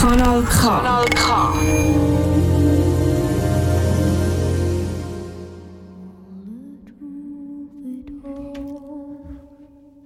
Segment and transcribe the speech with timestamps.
[0.00, 0.80] Kanal K.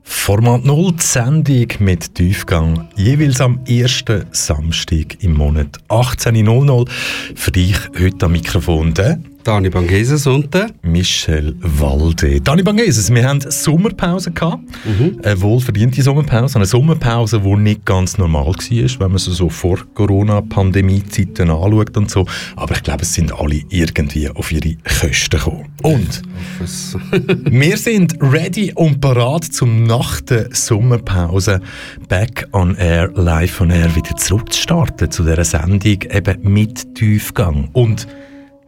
[0.02, 6.88] Format 0, die Sendung mit Tiefgang, jeweils am ersten Samstag im Monat 18.00.
[7.34, 12.40] Für dich heute am Mikrofon der Dani Bangeses und der Michel Walde.
[12.40, 14.62] Dani Bangeses, wir haben Sommerpause gehabt.
[14.84, 15.18] Mhm.
[15.20, 16.56] Eine wohlverdiente Sommerpause.
[16.56, 22.08] Eine Sommerpause, die nicht ganz normal war, wenn man sie so vor Corona-Pandemie-Zeiten anschaut und
[22.08, 22.24] so.
[22.54, 25.68] Aber ich glaube, es sind alle irgendwie auf ihre Kosten gekommen.
[25.82, 26.22] Und
[27.50, 31.60] wir sind ready und parat zum nach der Sommerpause
[32.08, 37.68] Back on Air, live on Air wieder zurückzustarten zu dieser Sendung eben mit Tiefgang.
[37.72, 38.06] Und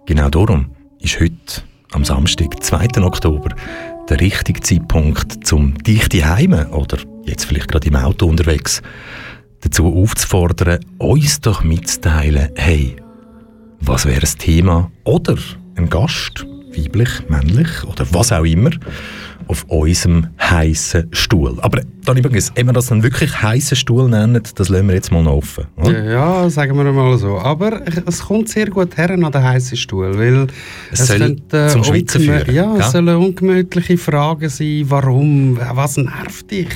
[0.06, 0.66] Genau darum
[1.00, 3.02] ist heute, am Samstag, 2.
[3.02, 3.48] Oktober,
[4.10, 8.82] der richtige Zeitpunkt, zum dich Heime oder jetzt vielleicht gerade im Auto unterwegs,
[9.62, 12.96] dazu aufzufordern, uns doch mitzuteilen, hey,
[13.80, 15.38] was wäre das Thema oder
[15.76, 16.44] ein Gast,
[16.76, 18.72] weiblich, männlich oder was auch immer,
[19.48, 21.58] auf unserem heißen Stuhl.
[21.60, 25.10] Aber dann übrigens, ob wir das dann wirklich heißen Stuhl nennen, das lassen wir jetzt
[25.10, 25.66] mal noch offen.
[25.76, 26.04] Oder?
[26.04, 27.38] Ja, sagen wir mal so.
[27.38, 30.46] Aber es kommt sehr gut her an den heißen Stuhl, weil
[30.92, 32.54] es, es soll könnte, äh, zum Schwitzen führen.
[32.54, 36.68] Ja, es sollen ungemütliche Fragen sein, warum, was nervt dich?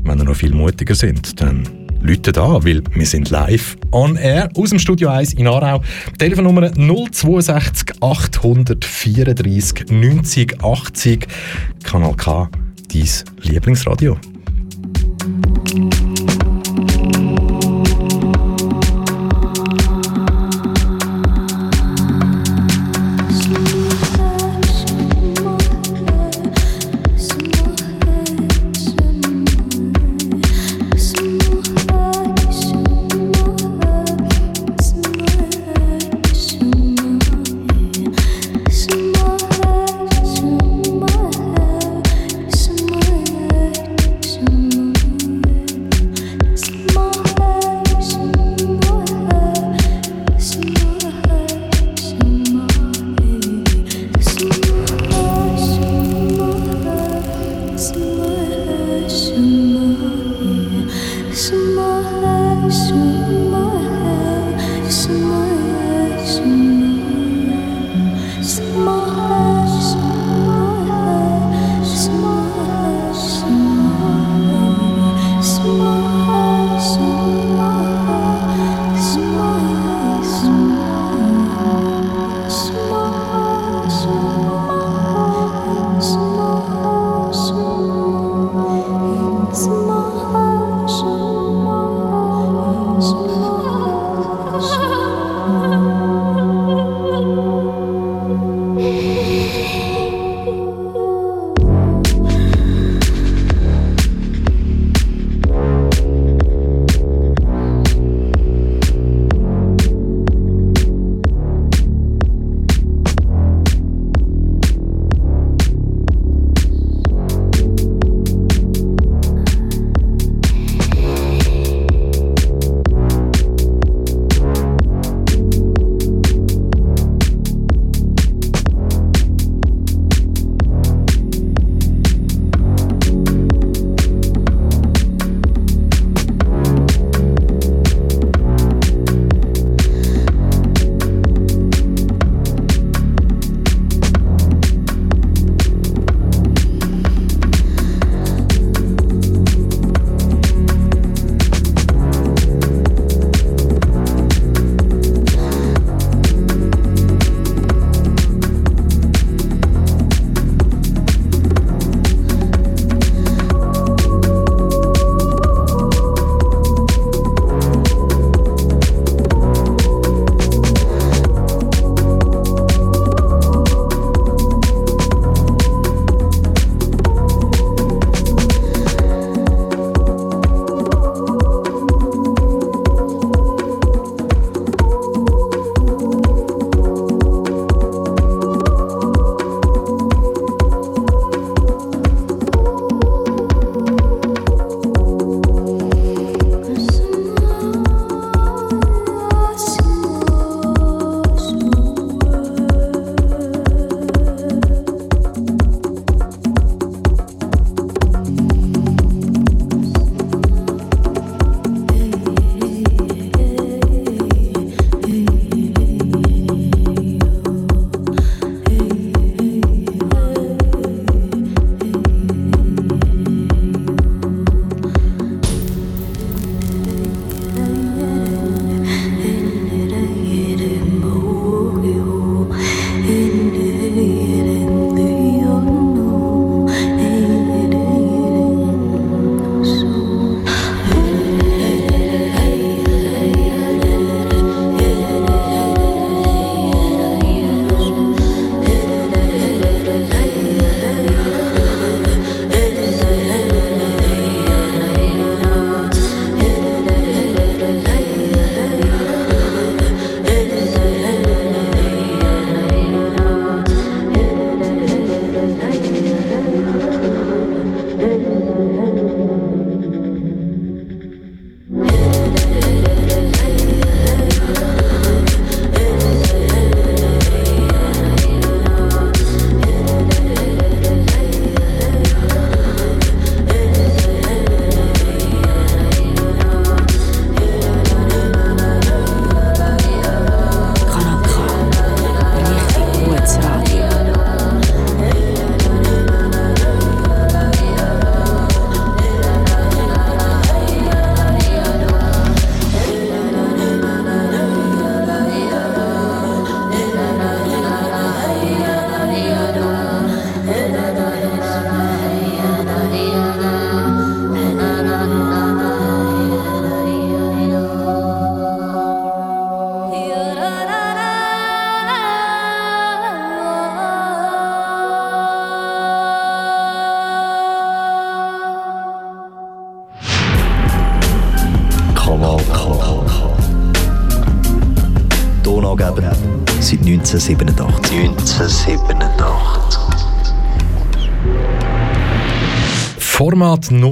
[0.05, 1.69] wenn ihr noch viel mutiger sind, dann
[2.01, 5.83] Leute an, weil wir sind live on air aus dem Studio 1 in Aarau.
[6.19, 11.27] Telefonnummer 062 834 90 80.
[11.83, 12.51] Kanal K,
[12.93, 13.09] dein
[13.43, 14.19] Lieblingsradio.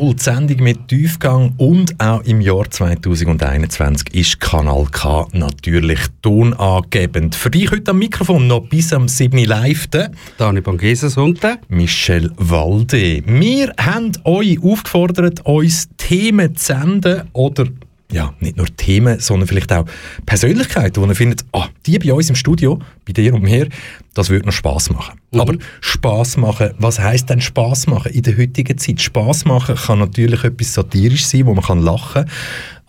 [0.03, 7.37] 0, die Sendung mit Tiefgang und auch im Jahr 2021 ist Kanal K natürlich tonangebend.
[7.37, 9.45] Für dich heute am Mikrofon noch bis am 7.
[9.45, 9.87] Live.
[10.39, 13.23] Dani Bangeses und Michel Walde.
[13.27, 17.67] Wir haben euch aufgefordert, uns Themen zu senden oder
[18.13, 19.85] ja, nicht nur Themen, sondern vielleicht auch
[20.27, 23.69] Persönlichkeiten, wo ihr findet, ah, die bei uns im Studio, bei dir und mir,
[24.15, 25.19] das würde noch Spaß machen.
[25.31, 25.41] Mhm.
[25.41, 29.01] Aber Spaß machen, was heißt denn Spaß machen in der heutigen Zeit?
[29.01, 32.27] Spaß machen kann natürlich etwas satirisch sein, wo man kann lachen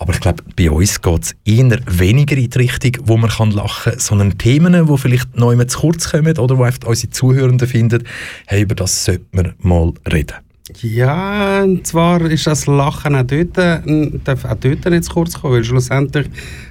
[0.03, 3.51] aber ich glaube, bei uns geht es eher weniger in die Richtung, wo man kann
[3.51, 7.11] lachen kann, sondern Themen, die vielleicht noch immer zu kurz kommen oder wo einfach unsere
[7.11, 8.03] Zuhörenden finden,
[8.47, 10.35] hey, über das sollte man mal reden.
[10.81, 15.63] Ja, und zwar ist das Lachen auch dort, darf auch dort zu kurz kommen, weil
[15.65, 16.27] schlussendlich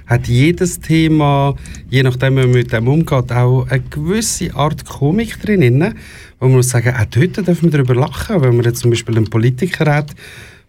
[0.07, 1.53] hat jedes Thema,
[1.91, 5.93] je nachdem, wie man mit dem umgeht, auch eine gewisse Art Komik drin,
[6.39, 9.15] wo man muss sagen, auch dort dürfen wir darüber lachen, wenn man jetzt zum Beispiel
[9.15, 10.15] einen Politiker hat,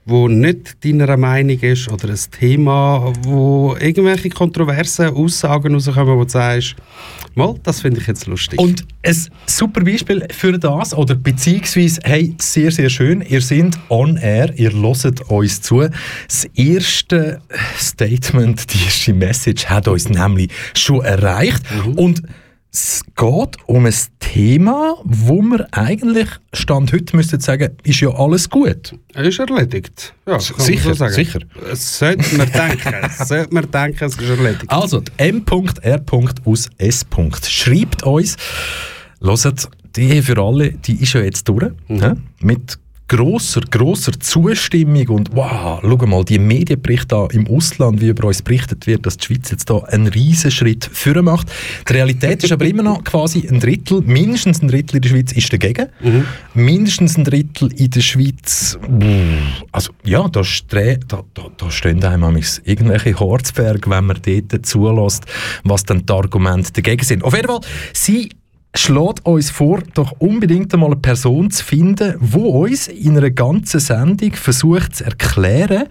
[0.06, 6.30] wo nicht deiner Meinung ist oder ein Thema, wo irgendwelche kontroversen Aussagen rauskommen, wo du
[6.30, 6.76] sagst,
[7.34, 8.58] mal, das finde ich jetzt lustig.
[8.58, 14.16] Und ein super Beispiel für das, oder beziehungsweise, hey, sehr, sehr schön, ihr seid on
[14.16, 15.88] air, ihr hört uns zu.
[16.28, 17.40] Das erste
[17.78, 21.94] Statement, die erste Message hat uns nämlich schon erreicht mhm.
[21.94, 22.23] und
[22.74, 28.50] es geht um ein Thema, wo wir eigentlich Stand heute müssten sagen, ist ja alles
[28.50, 28.98] gut.
[29.14, 30.12] Ist erledigt.
[30.26, 31.38] Ja, sicher, so sicher.
[31.70, 32.94] Es sollte man denken.
[33.04, 34.64] es sollte man denken, es ist erledigt.
[34.68, 36.00] Also, M.R.
[36.44, 37.06] aus S.
[37.46, 38.36] schreibt uns,
[39.20, 41.70] hört, die für alle, die ist ja jetzt durch.
[41.86, 42.24] Mhm.
[42.40, 42.76] Mit
[43.08, 48.87] grosser, grosser Zustimmung und wow, schau mal, die Medienberichte im Ausland, wie über uns berichtet
[48.87, 51.49] wird, dass die Schweiz jetzt da einen riesen Schritt führen macht.
[51.88, 55.32] Die Realität ist aber immer noch quasi ein Drittel, mindestens ein Drittel in der Schweiz
[55.32, 55.88] ist dagegen.
[56.00, 56.25] Mhm.
[56.54, 58.78] Mindestens ein Drittel in der Schweiz,
[59.73, 60.42] also ja, da,
[61.08, 65.25] da, da, da stehen einem irgendwelche Harzberge, wenn man dort zulässt,
[65.62, 67.23] was dann die Argumente dagegen sind.
[67.25, 67.61] Auf jeden Fall,
[67.92, 68.30] sie
[68.74, 73.80] schlägt uns vor, doch unbedingt einmal eine Person zu finden, die uns in einer ganzen
[73.80, 75.84] Sendung versucht zu erklären,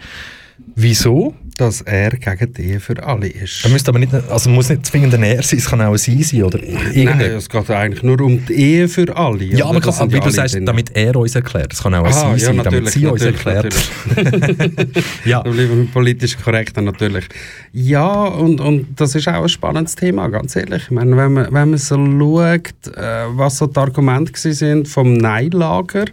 [0.76, 3.64] wieso dass er gegen die Ehe für alle ist.
[3.64, 5.98] Er müsste aber nicht, also muss nicht zwingend ein Er sein, es kann auch ein
[5.98, 9.44] Sie sein oder Nein, es geht eigentlich nur um die Ehe für alle.
[9.44, 11.74] Ja, aber kann, wie du sagst, damit er uns erklärt.
[11.74, 13.74] Es kann auch ein ah, Sie ja, sein, damit sie uns erklärt.
[15.26, 15.44] ja.
[15.44, 17.26] Da bleiben wir politisch korrekt natürlich.
[17.72, 20.84] Ja, und, und das ist auch ein spannendes Thema, ganz ehrlich.
[20.84, 25.14] Ich meine, wenn man, wenn man so schaut, äh, was so die Argumente sind vom
[25.14, 26.06] Nein-Lager,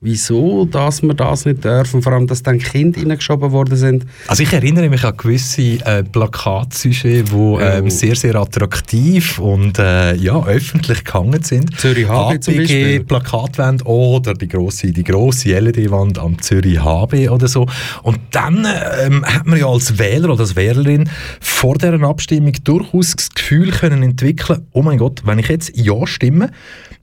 [0.00, 4.06] wieso dass wir das nicht dürfen, vor allem, dass dann Kinder reingeschoben worden sind.
[4.28, 10.14] Also ich erinnere mich an gewisse äh, Plakatsujets, die ähm, sehr, sehr attraktiv und äh,
[10.14, 11.78] ja, öffentlich gehangen sind.
[11.78, 13.04] Zürich HB zum Beispiel.
[13.04, 17.66] Plakatwand oder die grosse, die grosse LED-Wand am Zürich HB oder so.
[18.02, 18.66] Und dann
[19.00, 23.70] ähm, hat man ja als Wähler oder als Wählerin vor dieser Abstimmung durchaus das Gefühl
[23.72, 26.50] können entwickeln, oh mein Gott, wenn ich jetzt Ja stimme,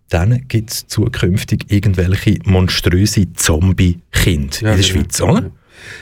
[0.10, 5.52] dann gibt es zukünftig irgendwelche monströse Zombie-Kinder ja, in der Schweiz, oder?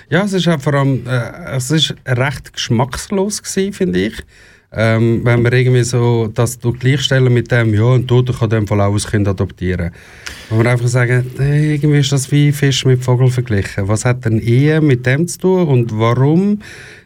[0.09, 4.23] Ja, es ist auch vor allem, äh, es ist recht geschmackslos gewesen, finde ich.
[4.75, 8.81] Ähm, wenn wir irgendwie so das gleichstellen mit dem, ja, ein Toter kann dem Fall
[8.81, 9.91] auch ein Kind adoptieren.
[10.49, 13.87] Wo wir einfach sagen, hey, irgendwie ist das wie Fisch mit Vogel verglichen.
[13.87, 16.59] Was hat denn Ehe mit dem zu tun und warum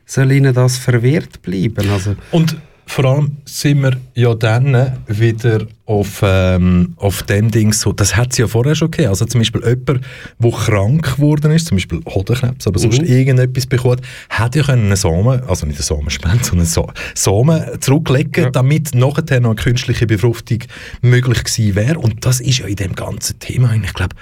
[0.05, 1.89] soll ihnen das verwehrt bleiben?
[1.89, 2.55] Also, und
[2.87, 8.31] vor allem sind wir ja dann wieder auf, ähm, auf dem Ding so, das hat
[8.31, 9.09] es ja vorher schon gegeben.
[9.09, 10.01] Also zum Beispiel jemand,
[10.39, 13.07] der krank geworden ist, zum Beispiel Hodenkrebs oder sonst mhm.
[13.07, 18.45] irgendetwas bekommen, hätte ja können einen Samen, also nicht einen Samenspende, sondern einen Samen zurücklegen,
[18.45, 18.49] ja.
[18.49, 20.59] damit nachher noch eine künstliche Befruchtung
[21.01, 21.99] möglich gewesen wäre.
[21.99, 24.15] Und das ist ja in dem ganzen Thema ich glaube,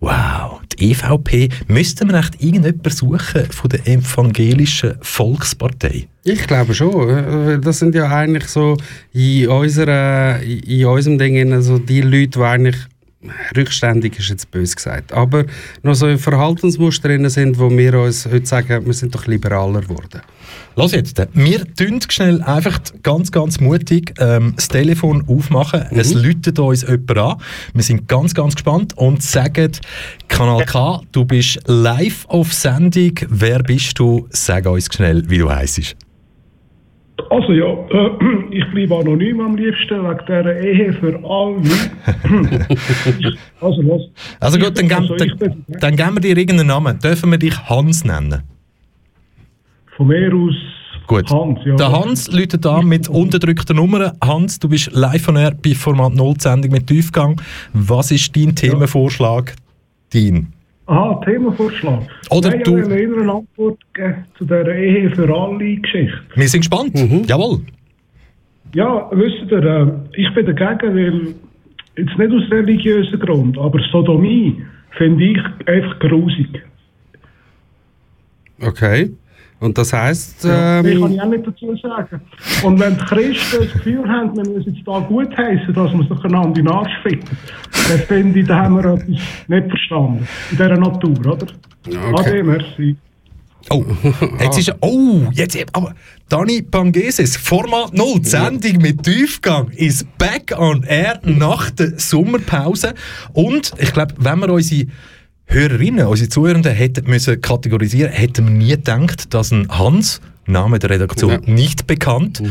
[0.00, 6.08] wow, die EVP, müsste man echt irgendjemanden suchen von der evangelischen Volkspartei?
[6.24, 7.60] Ich glaube schon.
[7.60, 8.76] Das sind ja eigentlich so
[9.12, 12.76] in unserer, in unserem Ding also die Leute, die eigentlich
[13.56, 15.44] rückständig ist jetzt bös gesagt, aber
[15.82, 20.22] noch so Verhaltensmuster drin sind, wo wir uns heute sagen, wir sind doch liberaler geworden.
[20.74, 25.84] Los jetzt, wir tun schnell einfach ganz, ganz mutig ähm, das Telefon aufmachen.
[25.90, 25.98] Mhm.
[25.98, 27.36] Es läutet uns jemand an.
[27.74, 29.72] Wir sind ganz, ganz gespannt und sagen,
[30.28, 33.12] Kanal K, du bist live auf Sendung.
[33.28, 34.26] Wer bist du?
[34.30, 35.96] Sag uns schnell, wie du heisst.
[37.30, 38.10] Also ja, äh,
[38.50, 41.62] ich bleibe anonym am liebsten, wegen dieser Ehe für alle.
[43.60, 44.02] also was?
[44.40, 46.98] Also gut, dann, also, dann, dann, dann geben wir dir irgendeinen Namen.
[46.98, 48.42] Dürfen wir dich Hans nennen?
[49.96, 50.54] Von mir aus
[51.06, 51.30] Gut.
[51.30, 51.76] Hans, ja.
[51.76, 54.12] Der Hans läutet an mit unterdrückten Nummern.
[54.22, 57.40] Hans, du bist live von Air bei Format 0 Sendung mit Tiefgang.
[57.72, 59.54] Was ist dein Themenvorschlag?
[60.12, 60.52] Dein.
[60.86, 62.00] Aha, Themenvorschlag.
[62.30, 66.18] Oder Nein, du- Ich will eher eine Antwort geben zu dieser Ehe für alle Geschichte.
[66.34, 66.92] Wir sind gespannt.
[67.28, 67.60] Jawohl.
[68.74, 71.34] Ja, wisst ihr, ich bin dagegen, weil,
[71.96, 74.62] jetzt nicht aus religiösen Grund, aber Sodomie
[74.96, 76.48] finde ich einfach grusig.
[78.60, 79.10] Okay.
[79.62, 82.20] Und das heisst, Mehr kann ähm, ich auch nicht dazu sagen.
[82.64, 86.02] Und wenn die Christen das Gefühl haben, wir müssen jetzt da gut heißen, dass wir
[86.02, 87.36] sich einander in den Arsch ficken,
[87.88, 89.06] dann finde ich, da haben wir etwas
[89.46, 90.28] nicht verstanden.
[90.50, 91.46] In dieser Natur, oder?
[92.18, 92.96] Ade, merci.
[93.70, 93.84] Oh,
[94.40, 95.94] jetzt ist Oh, jetzt aber
[96.28, 102.94] Dani Pangeses, Format 0, die Sendung mit Tiefgang ist back on air nach der Sommerpause.
[103.32, 104.88] Und ich glaube, wenn wir unsere
[105.46, 110.90] Hörerinnen, unsere Zuhörenden hätten müssen kategorisieren, hätten wir nie gedacht, dass ein Hans, Name der
[110.90, 111.40] Redaktion Ja.
[111.46, 112.42] nicht bekannt,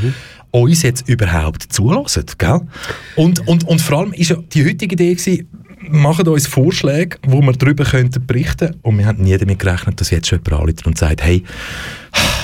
[0.51, 2.62] uns jetzt überhaupt zulässt, gell?
[3.15, 5.48] Und, und, und vor allem ist ja die heutige Idee gewesen,
[5.89, 10.10] machen uns Vorschläge, wo wir darüber könnten berichten und wir haben nie damit gerechnet, dass
[10.12, 11.43] jetzt schon jemand anruft und sagt, hey,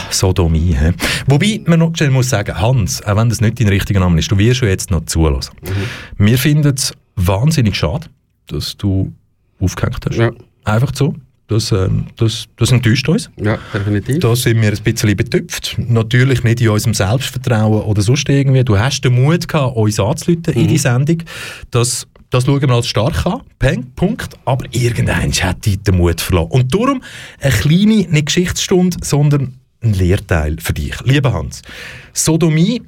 [0.10, 0.76] Sodomie.
[0.76, 0.92] He?
[1.28, 4.32] Wobei man noch schnell muss sagen, Hans, auch wenn das nicht dein richtiger Name ist,
[4.32, 5.54] du wirst schon jetzt noch zulassen.
[6.18, 8.08] Wir finden es wahnsinnig schade,
[8.48, 9.12] dass du
[9.60, 10.18] aufgehängt hast.
[10.18, 10.32] Ja.
[10.64, 11.16] Einfach so.
[11.48, 13.30] Das, ähm, das, das enttäuscht uns.
[13.38, 14.20] ja, definitiv.
[14.20, 15.78] Da sind wir ein bisschen betüpft.
[15.78, 18.66] Natürlich nicht in unserem Selbstvertrauen oder sonst irgendwie.
[18.66, 21.24] Du hast den Mut gehabt, uns anzuleiten in die Sendung.
[21.72, 23.42] Das, das schauen wir als stark an.
[23.60, 24.36] Peng, Punkt.
[24.44, 26.52] Aber irgendwann hat dich der Mut verloren.
[26.52, 27.02] Und darum
[27.40, 30.96] eine kleine, nicht Geschichtsstunde, sondern ein Lehrteil für dich.
[31.06, 31.62] Lieber Hans,
[32.12, 32.82] Sodomie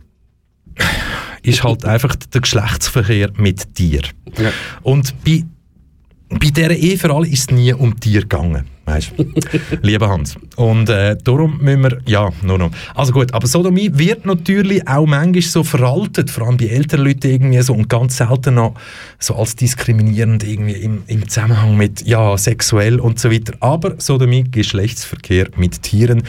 [1.43, 4.01] ist halt einfach der Geschlechtsverkehr mit dir.
[4.37, 4.51] Ja.
[4.81, 5.43] Und bei,
[6.29, 8.65] bei dieser Ehe für alle ist es nie um Tier gegangen.
[8.85, 9.11] Weißt?
[9.83, 10.35] Lieber Hans.
[10.55, 12.71] Und äh, darum müssen wir, ja, nur noch.
[12.95, 17.29] Also gut, aber Sodomie wird natürlich auch manchmal so veraltet, vor allem bei älteren Leuten
[17.29, 18.73] irgendwie so und ganz selten noch
[19.19, 23.53] so als diskriminierend irgendwie im, im Zusammenhang mit, ja, sexuell und so weiter.
[23.59, 26.23] Aber Sodomie, Geschlechtsverkehr mit Tieren,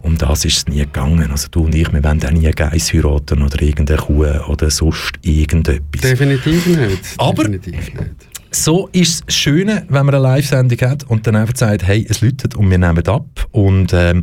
[0.00, 1.28] um das ist es nie gegangen.
[1.32, 5.14] Also du und ich, wir wollen auch nie Geiss heiraten oder irgendeine Kuh oder sonst
[5.22, 6.02] irgendetwas.
[6.02, 7.00] Definitiv nicht.
[7.18, 8.33] Aber- Definitiv nicht.
[8.54, 12.20] So ist das Schöne, wenn man eine Live-Sendung hat und dann einfach sagt, hey, es
[12.20, 13.48] läutet und wir nehmen ab.
[13.50, 14.22] Und, ähm,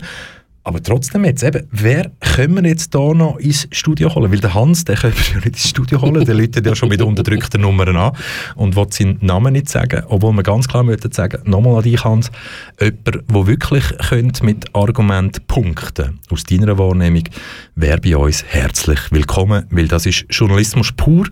[0.64, 4.32] aber trotzdem jetzt eben, wer können wir jetzt da noch ins Studio holen?
[4.32, 6.88] Weil der Hans, der können wir ja nicht ins Studio holen, der läutet ja schon
[6.88, 8.14] mit unterdrückten Nummern an
[8.56, 12.02] und will seinen Namen nicht sagen, obwohl wir ganz klar möchten sagen, nochmal an dich
[12.06, 12.32] Hans,
[12.80, 17.24] jemand, der wirklich könnte mit Argument punkten aus deiner Wahrnehmung,
[17.76, 21.28] wäre bei uns herzlich willkommen, weil das ist Journalismus pur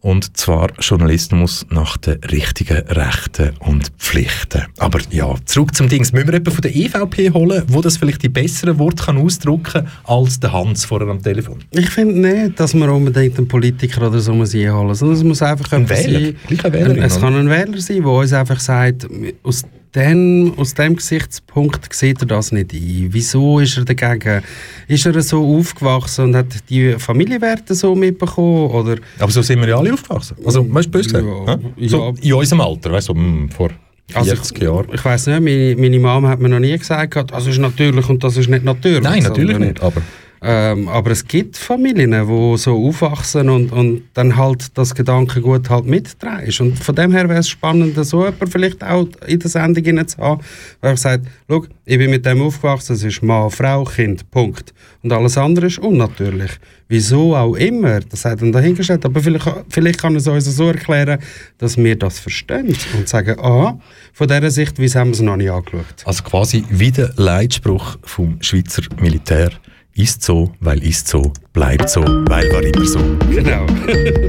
[0.00, 4.62] und zwar Journalismus nach den richtigen Rechten und Pflichten.
[4.78, 6.12] Aber ja, zurück zum Dings.
[6.12, 9.62] Müssen wir jemanden von der EVP holen, wo das vielleicht die besseren Worte kann ausdrücken
[9.62, 11.58] kann als der Hans vorher am Telefon?
[11.70, 15.24] Ich finde nicht, dass man unbedingt einen Politiker oder so muss einholen muss, sondern es
[15.24, 16.72] muss einfach Ein Wähler, sein.
[16.72, 19.08] Wählerin, es kann ein Wähler sein, der uns einfach sagt,
[19.42, 19.64] aus
[19.96, 23.08] dem, aus dem Gesichtspunkt sieht er das nicht ein.
[23.10, 24.42] Wieso ist er dagegen?
[24.86, 28.70] Ist er so aufgewachsen und hat die Familienwerte so mitbekommen?
[28.70, 30.36] Oder Aber so sind wir ja alle aufgewachsen.
[30.44, 31.64] Also, weißt du, böse gesagt?
[31.76, 33.70] Ja, so in unserem Alter, weißt du, so, mm, vor
[34.08, 34.86] 40 Also ich, Jahren.
[34.92, 38.22] ich weiß nicht, meine, meine Mama hat mir noch nie gesagt, das ist natürlich und
[38.22, 39.02] das ist nicht natürlich.
[39.02, 40.00] Nein, natürlich sondern- nicht, aber...
[40.48, 45.86] Ähm, aber es gibt Familien, die so aufwachsen und, und dann halt das Gedankengut halt
[45.86, 46.54] mittragen.
[46.60, 50.18] Und von dem her wäre es spannend, so jemanden vielleicht auch in der Sendung zu
[50.18, 50.40] haben,
[50.80, 54.72] der sagt, schau, ich bin mit dem aufgewachsen, es ist Mann, Frau, Kind, Punkt.
[55.02, 56.52] Und alles andere ist unnatürlich.
[56.86, 59.04] Wieso auch immer, das hat er dahingestellt.
[59.04, 61.18] Aber vielleicht, vielleicht kann es uns so erklären,
[61.58, 63.80] dass wir das verstehen und sagen, aha,
[64.12, 66.04] von dieser Sicht, wie haben wir es noch nicht angeschaut.
[66.04, 69.50] Also quasi wie der Leitspruch vom Schweizer Militär.
[69.96, 72.98] Ist so, weil ist so, bleibt so, weil war immer so.
[73.30, 73.64] Genau.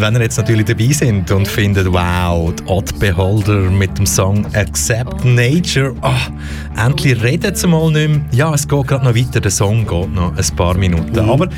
[0.07, 4.45] wenn ihr jetzt natürlich dabei sind und findet, wow, die Odd Beholder mit dem Song
[4.55, 6.29] Accept Nature, ah,
[6.77, 8.21] endlich reden sie mal nicht mehr.
[8.31, 11.25] Ja, es geht gerade noch weiter, der Song geht noch ein paar Minuten.
[11.25, 11.29] Mhm.
[11.29, 11.49] Aber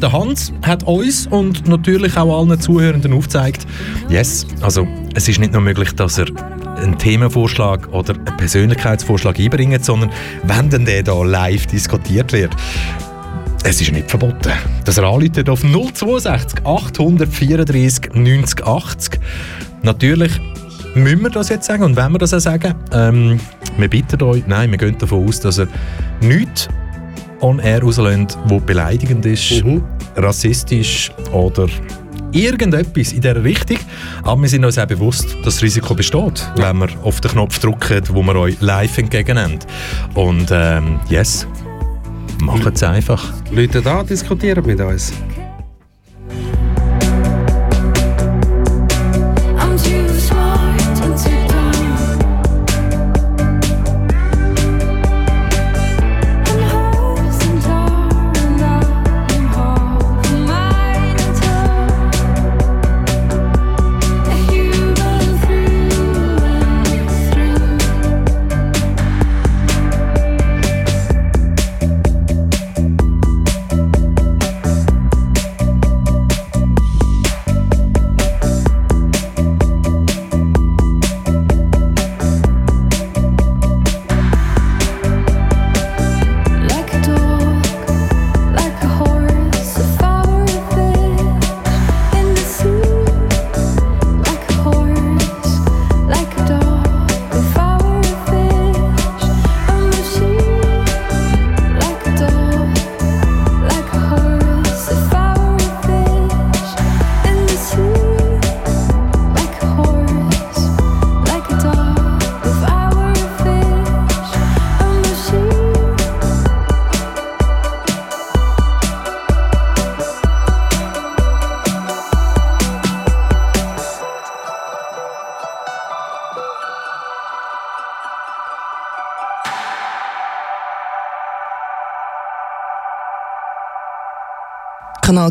[0.00, 3.66] der Hans hat uns und natürlich auch allen Zuhörenden aufgezeigt,
[4.08, 6.28] yes, also es ist nicht nur möglich, dass er
[6.78, 10.10] einen Themenvorschlag oder einen Persönlichkeitsvorschlag einbringt, sondern
[10.44, 12.56] wenn dann der da live diskutiert wird,
[13.64, 14.52] es ist nicht verboten.
[14.84, 19.20] Das anrufen auf 062 834 90 80.
[19.82, 20.32] Natürlich
[20.94, 23.40] müssen wir das jetzt sagen und wenn wir das auch sagen, ähm,
[23.76, 25.68] wir bitten euch, nein, wir gehen davon aus, dass er
[26.20, 26.68] nichts
[27.40, 29.64] on air rauslässt, wo beleidigend ist,
[30.16, 31.66] rassistisch oder
[32.32, 33.78] irgendetwas in dieser Richtung.
[34.22, 37.58] Aber wir sind uns auch bewusst, dass das Risiko besteht, wenn wir auf den Knopf
[37.58, 39.58] drücken, wo wir euch live entgegennehmen.
[40.14, 41.46] Und ähm, yes,
[42.42, 43.32] macht es einfach.
[43.50, 45.12] Leute da diskutieren mit uns.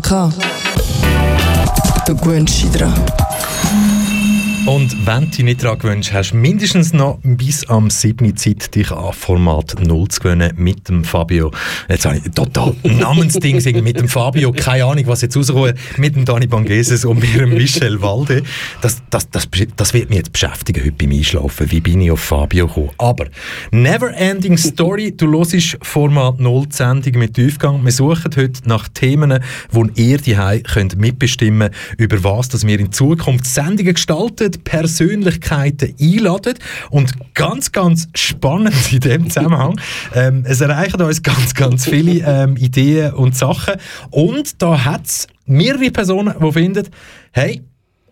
[0.00, 0.30] K.
[2.06, 3.11] Du gewöhnst dich dran.
[4.64, 8.24] Und wenn du dich nicht daran gewöhnst, hast du mindestens noch bis am 7.
[8.24, 11.50] Uhr Zeit, dich an Format 0 zu gewöhnen mit dem Fabio.
[11.88, 14.52] Jetzt habe ich total Namensding mit dem Fabio.
[14.52, 15.74] Keine Ahnung, was jetzt rauskommt.
[15.96, 18.44] Mit dem Dani Bangeses und mit dem Michel Walde.
[18.82, 21.68] Das, das, das, das wird mich jetzt beschäftigen heute beim Einschlafen.
[21.68, 22.90] Wie bin ich auf Fabio gekommen?
[22.98, 23.26] Aber
[23.72, 25.12] Never Ending Story.
[25.16, 27.84] Du hörst Format 0 die Sendung mit Tiefgang.
[27.84, 29.40] Wir suchen heute nach Themen,
[29.72, 30.36] wo ihr die
[30.72, 36.54] könnt mitbestimmen über was dass wir in Zukunft Sendungen gestalten, Persönlichkeiten einladen
[36.90, 39.80] und ganz, ganz spannend in dem Zusammenhang,
[40.14, 43.74] ähm, es erreichen uns ganz, ganz viele ähm, Ideen und Sachen
[44.10, 46.88] und da hat es mehrere Personen, die finden,
[47.32, 47.62] hey,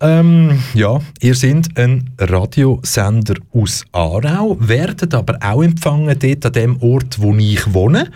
[0.03, 6.83] ähm, ja, ihr seid ein Radiosender aus Aarau, werdet aber auch empfangen dort an dem
[6.83, 8.11] Ort, wo ich wohne.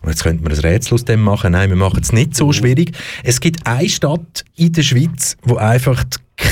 [0.00, 1.52] Und jetzt könnte man ein Rätsel aus dem machen.
[1.52, 2.92] Nein, wir machen es nicht so schwierig.
[3.22, 6.04] Es gibt eine Stadt in der Schweiz, wo einfach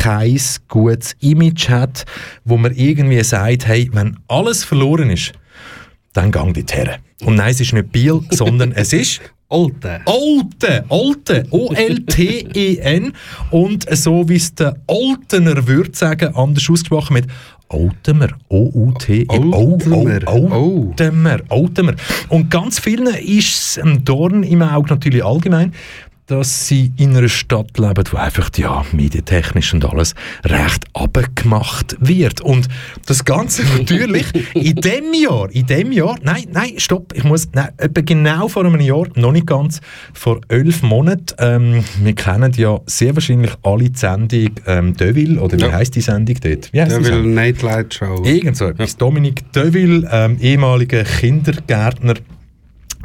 [0.05, 0.38] kein
[0.69, 2.05] gutes Image hat,
[2.45, 5.33] wo man irgendwie sagt, hey, wenn alles verloren ist,
[6.12, 6.99] dann gang dort her.
[7.25, 10.01] Und nein, es ist nicht Biel, sondern es ist Alte.
[10.05, 13.12] Olten, Olten, O-L-T-E-N.
[13.51, 17.27] Und so wie es der Oltener würde sagen, anders ausgesprochen mit
[17.69, 20.21] Oltemer, O-U-T-E, Oltemer.
[20.27, 21.95] Oltemer, Oltemer.
[22.29, 25.73] Und ganz vielen ist es ein Dorn im Auge natürlich allgemein,
[26.26, 32.40] dass sie in einer Stadt leben, wo einfach, ja, medientechnisch und alles recht abgemacht wird.
[32.40, 32.68] Und
[33.06, 37.68] das Ganze natürlich in dem Jahr, in dem Jahr, nein, nein, stopp, ich muss, nein,
[37.76, 39.80] etwa genau vor einem Jahr, noch nicht ganz,
[40.12, 45.58] vor elf Monaten, ähm, wir kennen ja sehr wahrscheinlich alle die Sendung ähm, Deville, oder
[45.58, 45.72] wie Ja.
[45.72, 46.72] heisst die Sendung dort?
[46.72, 47.34] Wie Sendung?
[47.34, 48.22] Nightlight Show.
[48.24, 48.96] Irgend so etwas.
[48.96, 52.14] Dominik Deville, ähm, ehemaliger Kindergärtner,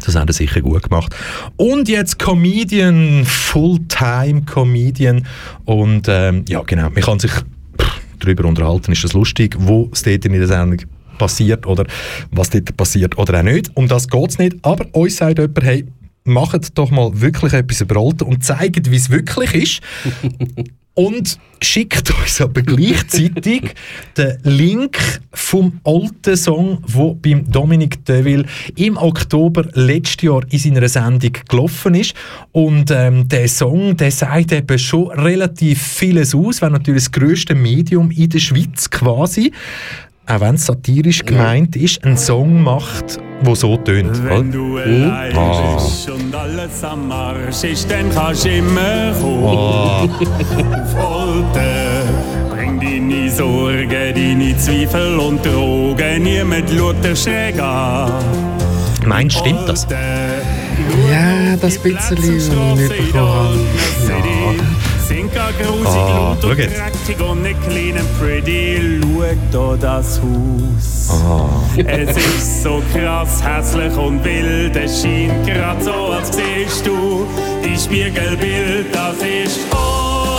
[0.05, 1.15] das hat er sicher gut gemacht.
[1.57, 5.25] Und jetzt Comedian, Fulltime-Comedian.
[5.65, 7.31] Und ähm, ja, genau, man kann sich
[8.19, 10.81] darüber unterhalten, ist das lustig, wo es dort in der Sendung
[11.17, 11.85] passiert oder
[12.31, 13.71] was dort passiert oder auch nicht.
[13.75, 14.57] Um das geht es nicht.
[14.63, 15.85] Aber uns sagt jemand, hey,
[16.23, 19.81] macht doch mal wirklich etwas über Alten und zeigt, wie es wirklich ist.
[20.99, 23.73] und schickt uns aber gleichzeitig
[24.17, 24.99] den Link
[25.31, 28.43] vom alten Song, wo beim Dominic Deville
[28.75, 32.15] im Oktober letztes Jahr in seiner Sendung gelaufen ist.
[32.51, 37.55] Und ähm, der Song, der sagt eben schon relativ vieles aus, wäre natürlich das grösste
[37.55, 39.53] Medium in der Schweiz quasi
[40.29, 44.23] auch wenn es satirisch gemeint ist, einen Song macht, der so tönt.
[44.23, 45.75] Wenn du allein Ah.
[45.75, 49.43] bist und alles am Arsch ist, dann kannst du immer kommen.
[49.43, 50.09] Oh.
[50.75, 52.03] Auf Holte.
[52.49, 56.23] Bring deine Sorgen, deine Zweifel und Drogen.
[56.23, 58.11] Niemand schaut dir schräg an.
[59.05, 59.87] Meinst du, stimmt das?
[61.11, 63.65] Ja, das bisschen, was ich mitbekommen
[64.09, 64.78] habe.
[65.85, 66.77] Ah, schau jetzt.
[66.77, 69.01] dreckig und nicht clean and pretty.
[69.51, 71.09] Schau da das Haus.
[71.09, 71.49] Ah.
[71.77, 74.75] Es ist so krass, hässlich und wild.
[74.75, 77.25] Es scheint grad so, als siehst du
[77.63, 78.93] die Spiegelbild.
[78.93, 79.59] Das ist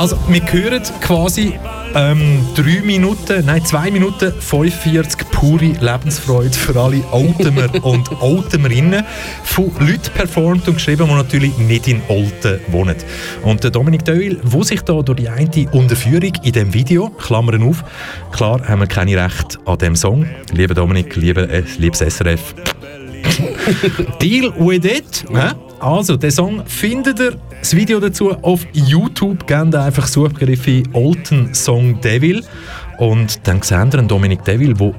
[0.00, 1.58] Also, wir hören quasi
[1.94, 9.04] ähm, drei Minuten, nein, zwei Minuten 45 pure Lebensfreude für alle Altemer und Altemerinnen
[9.44, 12.96] von Leuten performt und geschrieben, die natürlich nicht in Olten wohnen.
[13.42, 17.62] Und der Dominik Deuil, wo sich da durch die eine Unterführung in dem Video, Klammern
[17.62, 17.84] auf,
[18.32, 20.26] klar haben wir keine Rechte an dem Song.
[20.50, 22.54] Lieber Dominik, lieber, äh, liebes SRF,
[24.22, 25.24] Deal with it.
[25.30, 25.50] hä?
[25.78, 29.46] Also, den Song findet ihr, das Video dazu auf YouTube.
[29.46, 32.42] Gebt einfach Suchbegriffe Olten Song Devil.
[32.98, 34.94] Und dann seht ihr einen Dominik Devil, der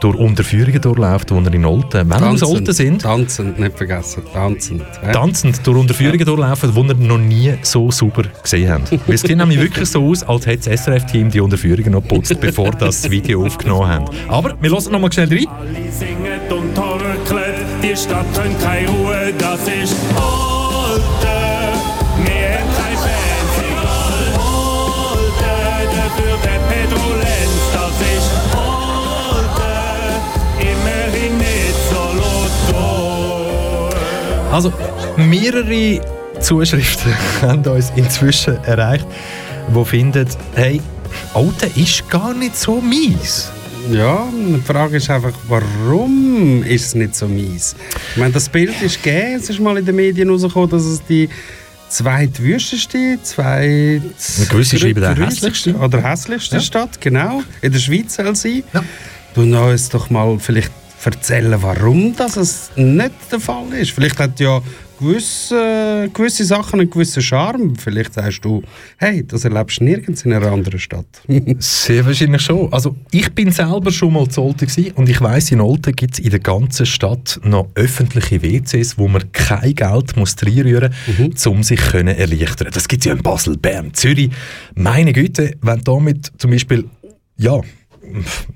[0.00, 4.22] durch Unterführungen durchläuft, wo er in Olten, wenn wir aus Olten sind, Tanzend, nicht vergessen,
[4.32, 4.82] tanzend.
[5.02, 5.12] hä?
[5.12, 8.92] tanzend durch Unterführungen durchlaufen, die ihr noch nie so sauber gesehen habt.
[8.92, 12.40] Weil es sieht nämlich wirklich so aus, als hätte das SRF-Team die Unterführungen noch geputzt,
[12.40, 14.04] bevor das Video aufgenommen haben.
[14.28, 15.46] Aber wir hören noch mal schnell rein.
[15.48, 17.54] alle singen und torkeln.
[17.82, 20.39] Die Stadt hat keine Ruhe, das ist Olten.
[34.50, 34.72] Also,
[35.16, 36.00] mehrere
[36.40, 39.06] Zuschriften haben uns inzwischen erreicht,
[39.72, 40.80] die finden, hey,
[41.34, 43.48] Alten ist gar nicht so mies.
[43.92, 47.76] Ja, die Frage ist einfach, warum ist es nicht so mies?
[48.12, 51.04] Ich meine, das Bild ist gegeben, es ist mal in den Medien rausgekommen, dass es
[51.04, 51.28] die
[51.88, 54.02] zweitwüsteste, zweit...
[54.50, 55.74] gewisse schreiben grüssigste hässlichste.
[55.76, 57.42] Oder hässlichste Stadt, genau.
[57.62, 58.64] In der Schweiz soll sie.
[58.72, 58.82] Ja.
[59.34, 60.72] Du uns doch mal vielleicht
[61.04, 63.92] erzählen, warum das es nicht der Fall ist.
[63.92, 64.60] Vielleicht hat ja
[65.00, 67.74] gewisse, gewisse Sachen einen gewissen Charme.
[67.76, 68.62] Vielleicht sagst du,
[68.98, 71.06] hey, das erlebst du nirgends in einer anderen Stadt.
[71.58, 72.72] Sehr wahrscheinlich schon.
[72.72, 76.14] Also ich bin selber schon mal zu Olten gewesen und ich weiss, in Olten gibt
[76.14, 81.46] es in der ganzen Stadt noch öffentliche WCs, wo man kein Geld muss reinrühren muss,
[81.46, 82.68] um sich können erleichtern.
[82.72, 84.30] Das gibt es ja in Basel, Bern, Zürich.
[84.74, 86.84] Meine Güte, wenn damit zum Beispiel,
[87.36, 87.60] ja,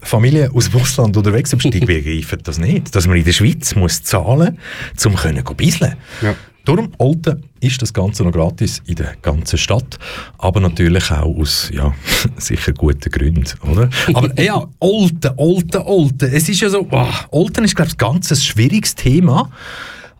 [0.00, 3.74] Familie aus dem Ausland unterwegs sind, die begreifen das nicht, dass man in der Schweiz
[3.74, 4.58] muss zahlen
[4.94, 5.94] muss, um können bisseln.
[6.22, 6.34] Ja.
[6.64, 9.98] Darum, Olten ist das Ganze noch gratis in der ganzen Stadt,
[10.38, 11.92] aber natürlich auch aus, ja,
[12.38, 13.90] sicher guten Gründen, oder?
[14.14, 17.98] Aber ja, Olten, Olten, Olten, es ist ja so, wow, Olten ist, glaube ich, ein
[17.98, 19.50] ganz ein schwieriges Thema.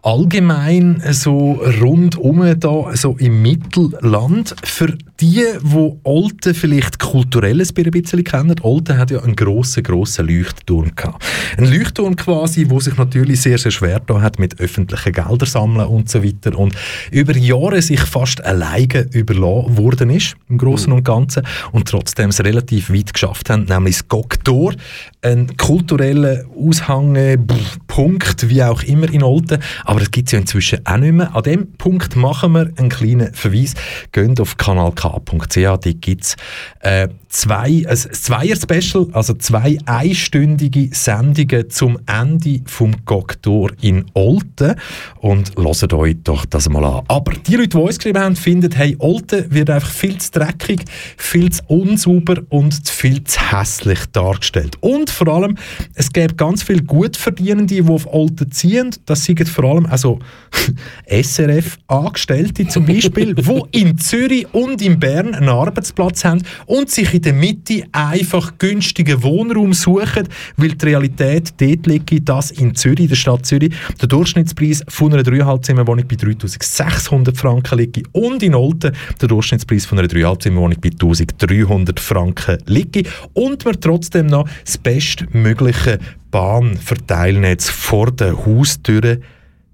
[0.03, 4.55] Allgemein so rundum da, so im Mittelland.
[4.63, 10.27] Für die, die Olten vielleicht kulturelles ein bisschen kennen, Olten hat ja einen grossen, grossen
[10.27, 11.25] Leuchtturm gehabt.
[11.57, 15.87] Ein Leuchtturm quasi, wo sich natürlich sehr, sehr schwer da hat mit öffentlichen Geldern sammeln
[15.87, 16.75] und so weiter und
[17.11, 22.43] über Jahre sich fast alleine überlassen worden ist, im Großen und Ganzen, und trotzdem es
[22.43, 24.75] relativ weit geschafft haben, nämlich das Goktor,
[25.23, 30.97] ein kultureller Aushangpunkt, wie auch immer in Olten, aber das gibt es ja inzwischen auch
[30.97, 31.35] nicht mehr.
[31.35, 33.75] An dem Punkt machen wir einen kleinen Verweis.
[34.13, 34.57] Geht auf
[35.05, 36.37] kanalk.ch, dort gibt es
[36.81, 44.77] äh, zwei, ein Zweier-Special, also zwei einstündige Sendungen zum Ende vom Goktor in Olten
[45.21, 47.05] und hört euch doch das mal an.
[47.09, 50.85] Aber die Leute, die uns geschrieben haben, finden, hey, Olten wird einfach viel zu dreckig,
[51.17, 54.77] viel zu unsauber und viel zu hässlich dargestellt.
[54.81, 55.59] Und vor allem,
[55.95, 58.91] es gibt ganz viele Gutverdienende, die auf Olten ziehen.
[59.07, 60.21] Das sind vor allem also
[61.11, 67.24] SRF-Angestellte zum Beispiel, die in Zürich und in Bern einen Arbeitsplatz haben und sich in
[67.25, 73.17] der Mitte einfach günstigen Wohnraum suchen, weil die Realität dort liegt, dass in Zürich, der
[73.17, 78.93] Stadt Zürich, der Durchschnittspreis von einer 3,5 Zimmerwohnung bei 3600 Franken liegt und in Olten
[79.21, 84.79] der Durchschnittspreis von einer 3,5 Zimmerwohnung bei 1300 Franken liegt und man trotzdem noch das
[84.79, 85.99] bestmögliche
[86.31, 89.21] Bahnverteilnetz vor der Haustüre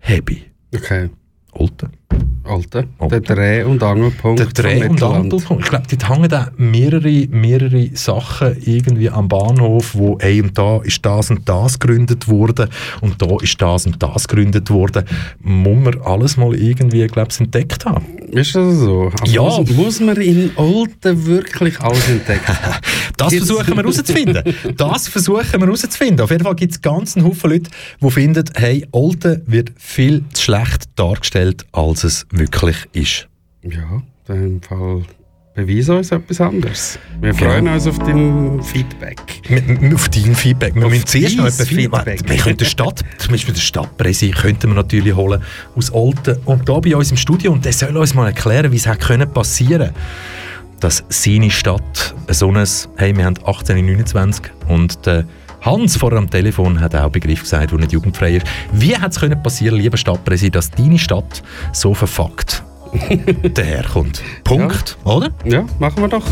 [0.01, 0.37] habe.
[0.75, 1.11] Okay.
[1.53, 1.91] Olten.
[2.51, 5.03] Alter, der Dreh- und Angelpunkt Der Dreh- und.
[5.03, 5.65] Angelpunkt.
[5.65, 11.05] Ich glaube, dort hängen mehrere, mehrere Sachen irgendwie am Bahnhof, wo ey, und da ist
[11.05, 12.69] das und das gegründet worden
[13.01, 15.05] und da ist das und das gegründet worden.
[15.41, 18.05] Muss man alles mal irgendwie, glaube ich, entdeckt haben.
[18.31, 19.11] Ist das so?
[19.21, 19.43] Also Ja.
[19.43, 22.57] Muss, muss man in Olten wirklich alles entdecken?
[23.17, 24.43] Das versuchen wir herauszufinden.
[24.79, 26.21] Das versuchen wir herauszufinden.
[26.23, 30.25] Auf jeden Fall gibt es ganz einen Haufen Leute, die finden, hey, Olten wird viel
[30.33, 33.29] zu schlecht dargestellt, als es wirklich ist.
[33.63, 35.03] ja, dann im Fall
[35.55, 36.99] beweisen uns etwas anderes.
[37.21, 37.51] Wir Genau.
[37.51, 39.21] freuen uns auf dein Feedback.
[39.51, 40.75] M- Auf dein Feedback.
[40.75, 42.29] Wir Auf müssen zuerst noch etwas Feedback.
[42.29, 45.43] Wir könnten Stadt, zum Beispiel den Stadtpräsi könnten wir natürlich holen
[45.77, 48.77] aus Olten und da bei uns im Studio und der soll uns mal erklären, wie
[48.77, 49.91] es hat können passieren
[50.79, 55.27] dass seine Stadt so ein, hey, wir haben 1829 und der
[55.63, 58.47] Hans vor am Telefon hat auch einen Begriff gesagt, der nicht jugendfrei ist.
[58.73, 61.43] Wie hat es können passieren, lieber Stadtpräsi, dass deine Stadt
[61.73, 62.63] so verfuckt
[63.55, 64.23] daherkommt?
[64.45, 65.29] Punkt, oder?
[65.45, 66.25] Ja, machen wir doch.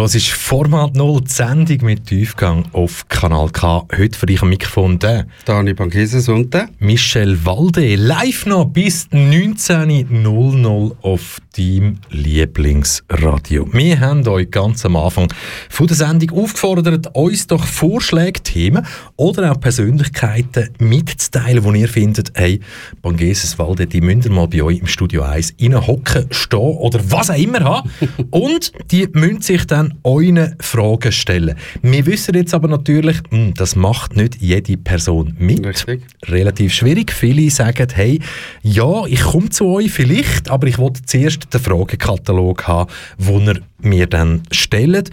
[0.00, 3.86] Du hörst Format 0, die Sendung mit Tiefgang auf Kanal K.
[3.96, 7.94] Heute für dich am Mikrofon der Dani Bankeses und der Michel Walde.
[7.94, 13.68] Live noch bis 19.00 auf deinem Lieblingsradio.
[13.72, 15.32] Wir haben euch ganz am Anfang
[15.68, 18.84] von der Sendung aufgefordert, uns doch Vorschläge, Themen
[19.14, 22.58] oder auch Persönlichkeiten mitzuteilen, wo ihr findet, hey,
[23.02, 25.54] Bangeses Walde, die müsst ihr mal bei euch im Studio 1
[25.86, 27.90] hocken, stehen oder was auch immer haben.
[28.30, 31.56] Und die müssen sich dann euren Fragen stellen.
[31.82, 35.64] Wir wissen jetzt aber natürlich, hm, das macht nicht jede Person mit.
[35.64, 36.02] Richtig.
[36.26, 37.12] Relativ schwierig.
[37.12, 38.20] Viele sagen, hey,
[38.62, 43.60] ja, ich komme zu euch vielleicht, aber ich wollte zuerst den Fragekatalog haben, den ihr
[43.82, 45.10] mir dann stellt.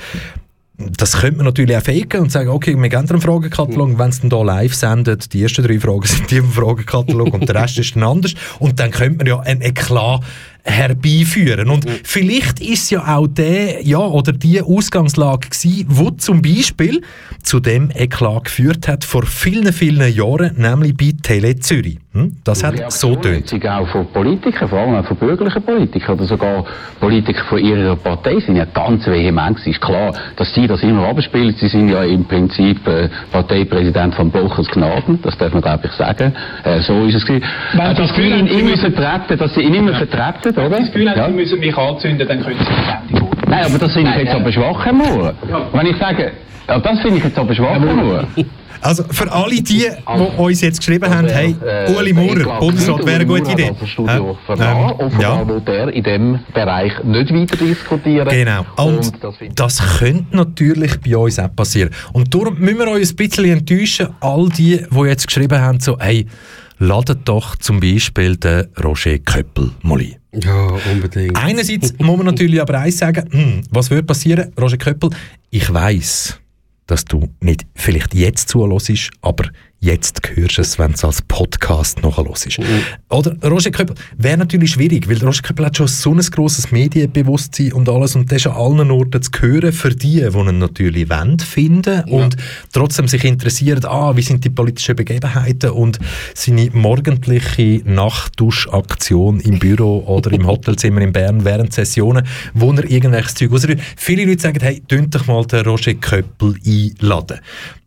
[0.77, 4.21] Das könnte man natürlich auch faken und sagen, okay, wir geben einen Fragekatalog, wenn es
[4.21, 7.79] dann hier live sendet, die ersten drei Fragen sind die im Fragekatalog und der Rest
[7.79, 8.35] ist dann anders.
[8.59, 10.21] Und dann könnte man ja ein Eklat
[10.67, 11.69] herbeiführen.
[11.69, 17.01] Und vielleicht ist ja auch der, ja, oder die Ausgangslage gewesen, wo zum Beispiel
[17.43, 21.97] zu dem Eklat geführt hat vor vielen, vielen Jahren, nämlich bei Tele Zürich.
[22.13, 22.37] Hm?
[22.43, 23.53] Das hat so tönt.
[23.67, 26.65] Auch von Politikern, vor allem auch von bürgerlichen Politikern oder sogar
[26.99, 29.59] Politiker von ihrer Partei sind ja ganz vehement.
[29.59, 31.55] Es ist klar, dass sie das immer abspielen.
[31.59, 35.91] Sie sind ja im Prinzip äh, Parteipräsident von Blochers Gnaden, das darf man glaube ich
[35.93, 36.33] sagen.
[36.63, 37.43] Äh, so ist es gewesen.
[37.73, 39.93] Äh, dass das sie ihn Gefühl haben, immer Sie müssen- vertreten, dass sie ihn immer
[39.95, 40.71] vertreten oder?
[40.71, 41.27] Wenn Sie das Gefühl haben, Ja.
[41.27, 44.35] Sie müssen mich anzünden, dann können Sie mich fertig Nein, aber das finde ich jetzt
[44.35, 45.33] aber schwach, Herr Maurer.
[45.71, 46.31] Wenn ich sage,
[46.67, 48.27] ja, das finde ich jetzt aber schwach, Herr.
[48.81, 51.55] Also für alle die, die uns jetzt geschrieben haben, hey,
[51.97, 53.71] Uli Maurer, Bundesrat wäre eine gute Idee.
[53.75, 54.29] Verlassen.
[54.59, 55.47] Ähm, Offenbar ja.
[55.47, 58.27] will er in diesem Bereich nicht weiter diskutieren.
[58.29, 58.65] Genau.
[58.77, 59.11] Und,
[59.55, 61.89] das könnte natürlich bei uns auch passieren.
[62.13, 65.97] Und darum müssen wir euch ein bisschen enttäuschen, all die, die jetzt geschrieben haben, so,
[65.99, 66.27] hey,
[66.79, 70.15] ladet doch zum Beispiel den Roger Köppel mal ein.
[70.33, 71.35] Ja, unbedingt.
[71.35, 75.09] Einerseits muss man natürlich aber eins sagen, hm, was wird passieren, Roger Köppel?
[75.49, 76.39] Ich weiß,
[76.85, 79.49] dass du nicht vielleicht jetzt zuhörst, aber
[79.79, 82.59] jetzt hörst du es, wenn es als Podcast nachhörst.
[83.09, 87.73] Oder Roger Köppel wäre natürlich schwierig, weil Roger Köppel hat schon so ein grosses Medienbewusstsein
[87.73, 91.39] und alles und ist an allen Orten zu hören für die, die ihn natürlich wollen
[91.39, 92.35] finden und
[92.73, 95.99] trotzdem sich interessieren, ah, wie sind die politischen Begebenheiten und
[96.33, 103.35] seine morgendliche Nachtduschaktion im Büro oder im Hotelzimmer in Bern während Sessionen, wo er irgendwelches
[103.35, 103.79] Zeug ausrührt.
[103.95, 107.39] Viele Leute sagen, hey, tönt doch mal den Roger Köppel einladen.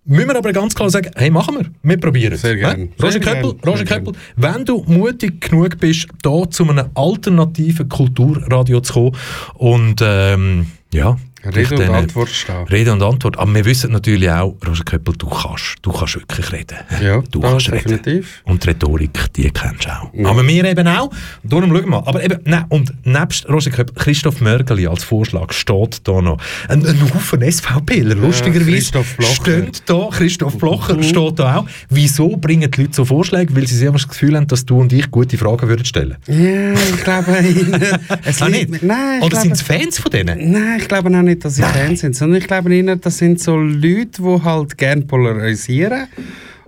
[0.05, 1.67] Müssen wir aber ganz klar sagen, hey, machen wir.
[1.83, 2.43] Wir probieren es.
[2.43, 2.77] Sehr gern.
[2.77, 2.89] Hä?
[3.01, 3.73] Roger Sehr Köppel, gern.
[3.73, 9.17] Roger Köppel, wenn du mutig genug bist, da zu einem alternativen Kulturradio zu kommen
[9.55, 12.65] und ähm, ja, Rede und Antwort stehen.
[12.71, 13.39] Rede und Antwort.
[13.39, 16.79] Aber wir wissen natürlich auch, Roger Köppel, du kannst, du kannst wirklich reden.
[17.03, 17.83] Ja, du kannst reden.
[17.85, 18.43] definitiv.
[18.45, 20.31] Und die Rhetorik, die kennst du auch.
[20.31, 21.11] Aber wir eben auch.
[21.43, 22.03] Darum schauen wir mal.
[22.05, 26.39] Aber eben, nein, und nebst Roger Köppel, Christoph Mörgeli als Vorschlag steht da noch.
[26.69, 28.71] Ein, ein Haufen SVPler, lustigerweise.
[28.71, 29.35] Christoph Blocher.
[29.35, 31.67] Steht da, Christoph Blocher steht da auch.
[31.89, 33.55] Wieso bringen die Leute so Vorschläge?
[33.55, 36.17] Weil sie sehr das Gefühl haben, dass du und ich gute Fragen würden stellen.
[36.27, 37.33] Ja, ich glaube,
[38.25, 38.83] es liegt nicht?
[38.83, 40.51] Nein, Oder sind es Fans von denen?
[40.51, 43.41] Nein, ich glaube auch nicht, dass sie Fans sind, sondern ich glaube eher, das sind
[43.41, 46.09] so Leute, die halt gerne polarisieren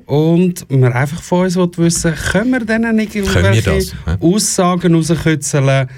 [0.06, 4.18] und man einfach von uns wissen, können wir denen nicht irgendwelche das, ja?
[4.20, 5.88] Aussagen rauskitzeln,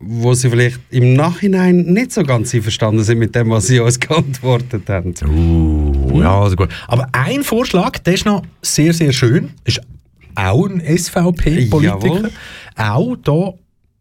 [0.00, 3.98] wo sie vielleicht im Nachhinein nicht so ganz einverstanden sind mit dem, was sie uns
[4.00, 5.14] geantwortet haben.
[5.26, 6.68] Uh, ja, also gut.
[6.86, 9.50] Aber ein Vorschlag, der ist noch sehr, sehr schön.
[9.64, 9.80] Ist
[10.34, 12.30] auch ein SVP-Politiker.
[12.76, 13.54] Auch da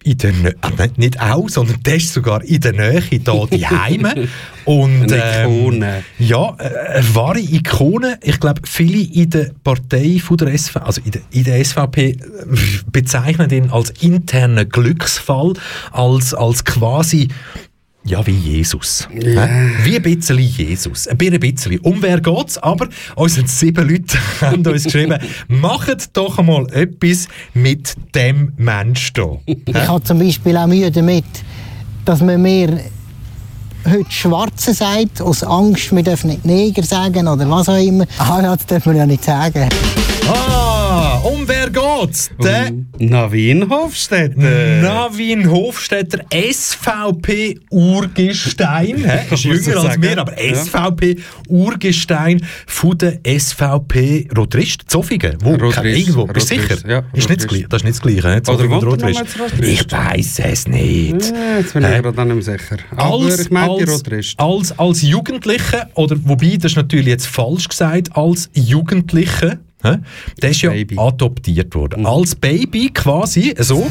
[0.04, 3.45] in der Nä ah, nicht, nicht auch, sondern der ist sogar in der Nähe da
[3.52, 4.28] die Heime.
[4.66, 5.12] Und.
[5.12, 5.84] Ähm,
[6.20, 8.20] ja, äh, eine wahre Ikone.
[8.22, 12.10] Ich glaube, viele in der Partei von der SVP, also in der, in der SVP,
[12.10, 12.18] äh,
[12.91, 15.54] bezeichnen ihn als internen Glücksfall,
[15.91, 17.30] als, als quasi
[18.08, 19.08] ja, wie Jesus.
[19.12, 19.72] Hä?
[19.84, 21.08] Wie ein bisschen Jesus.
[21.08, 21.80] Ein bisschen.
[21.80, 22.58] Um wer geht's?
[22.58, 29.12] Aber uns sind sieben Leute haben uns geschrieben, macht doch einmal etwas mit dem Mensch
[29.16, 29.39] hier.
[29.45, 31.26] Ich habe zum Beispiel auch Mühe damit,
[32.05, 32.80] dass man mir
[33.86, 38.05] heute Schwarze sagt, aus Angst, wir dürfen nicht Neger sagen oder was auch immer.
[38.18, 39.70] Ah, das dürfen wir ja nicht sagen.
[40.28, 40.86] Ah,
[41.24, 42.30] um wer geht's?
[42.41, 44.82] Der Navin Hofstetter.
[44.82, 48.98] Navin Hofstetter, SVP-Urgestein.
[49.06, 49.20] hä?
[49.34, 50.56] Ist jünger ich als wir, aber Ja.
[50.56, 55.38] SVP-Urgestein von der SVP Rotrist, Zofingen.
[55.41, 55.54] Wo?
[55.56, 56.26] Rotrist, Irgendwo.
[56.28, 56.78] Bist du sicher?
[56.88, 57.48] ja, ist nicht das, Rotrist.
[57.50, 58.41] Gleiche- das ist nicht das Gleiche.
[58.52, 59.24] Oder und Rotrist.
[59.62, 61.32] Ich weiß es nicht.
[61.32, 62.02] Ja, jetzt bin ich Hä?
[62.02, 62.78] gerade nicht mehr sicher.
[62.95, 64.39] Aber als, ich meine als, Rotrist.
[64.39, 69.60] als, als Jugendliche, oder wobei, das ist natürlich jetzt falsch gesagt, als Jugendliche?
[69.84, 72.05] Der ist ja adoptiert worden.
[72.05, 73.86] Als Baby quasi, so,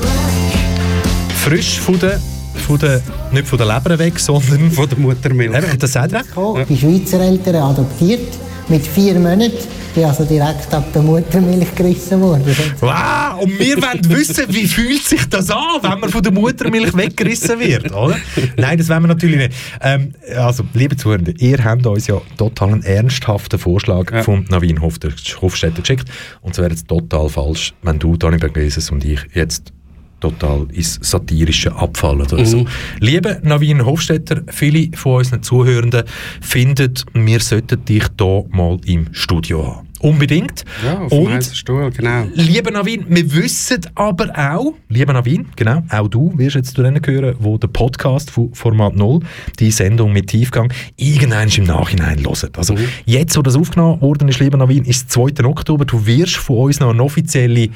[1.45, 2.21] frisch von der,
[2.67, 3.01] von der,
[3.33, 5.73] nicht von der Leber weg, sondern von der Muttermilch.
[5.73, 6.25] Und das sagt er.
[6.69, 9.53] Die Schweizer Eltern adoptiert mit vier Monaten.
[9.53, 12.45] Ich bin also direkt ab der Muttermilch gerissen worden.
[12.81, 16.95] Wow, und wir wollen wissen, wie fühlt sich das an, wenn man von der Muttermilch
[16.95, 18.17] weggerissen wird, oder?
[18.59, 19.53] Nein, das wollen wir natürlich nicht.
[19.81, 25.81] Ähm, also, liebe Zuhörer, ihr habt uns ja total einen ernsthaften Vorschlag von Navin Hofstetter
[25.81, 26.09] geschickt.
[26.43, 29.73] Und es wäre jetzt total falsch, wenn du, Dani Bergleses und ich jetzt
[30.21, 32.59] total ins Satirische abfallen oder so.
[32.59, 32.69] Mhm.
[33.01, 36.05] Liebe Navin Hofstetter, viele von unseren Zuhörenden
[36.41, 39.87] finden, wir sollten dich hier mal im Studio haben.
[40.01, 40.65] Unbedingt.
[40.85, 42.27] Ja, auf dem und Stuhl, genau.
[42.35, 47.01] Lieber Navin, wir wissen aber auch, lieber Navin, genau, auch du wirst jetzt zu denen
[47.01, 49.21] gehören, wo der Podcast von Format 0,
[49.59, 52.51] die Sendung mit Tiefgang, irgendwann im Nachhinein hören.
[52.57, 55.45] Also jetzt, wo das aufgenommen worden ist, lieber Navin, ist 2.
[55.45, 57.71] Oktober, du wirst von uns noch eine offizielle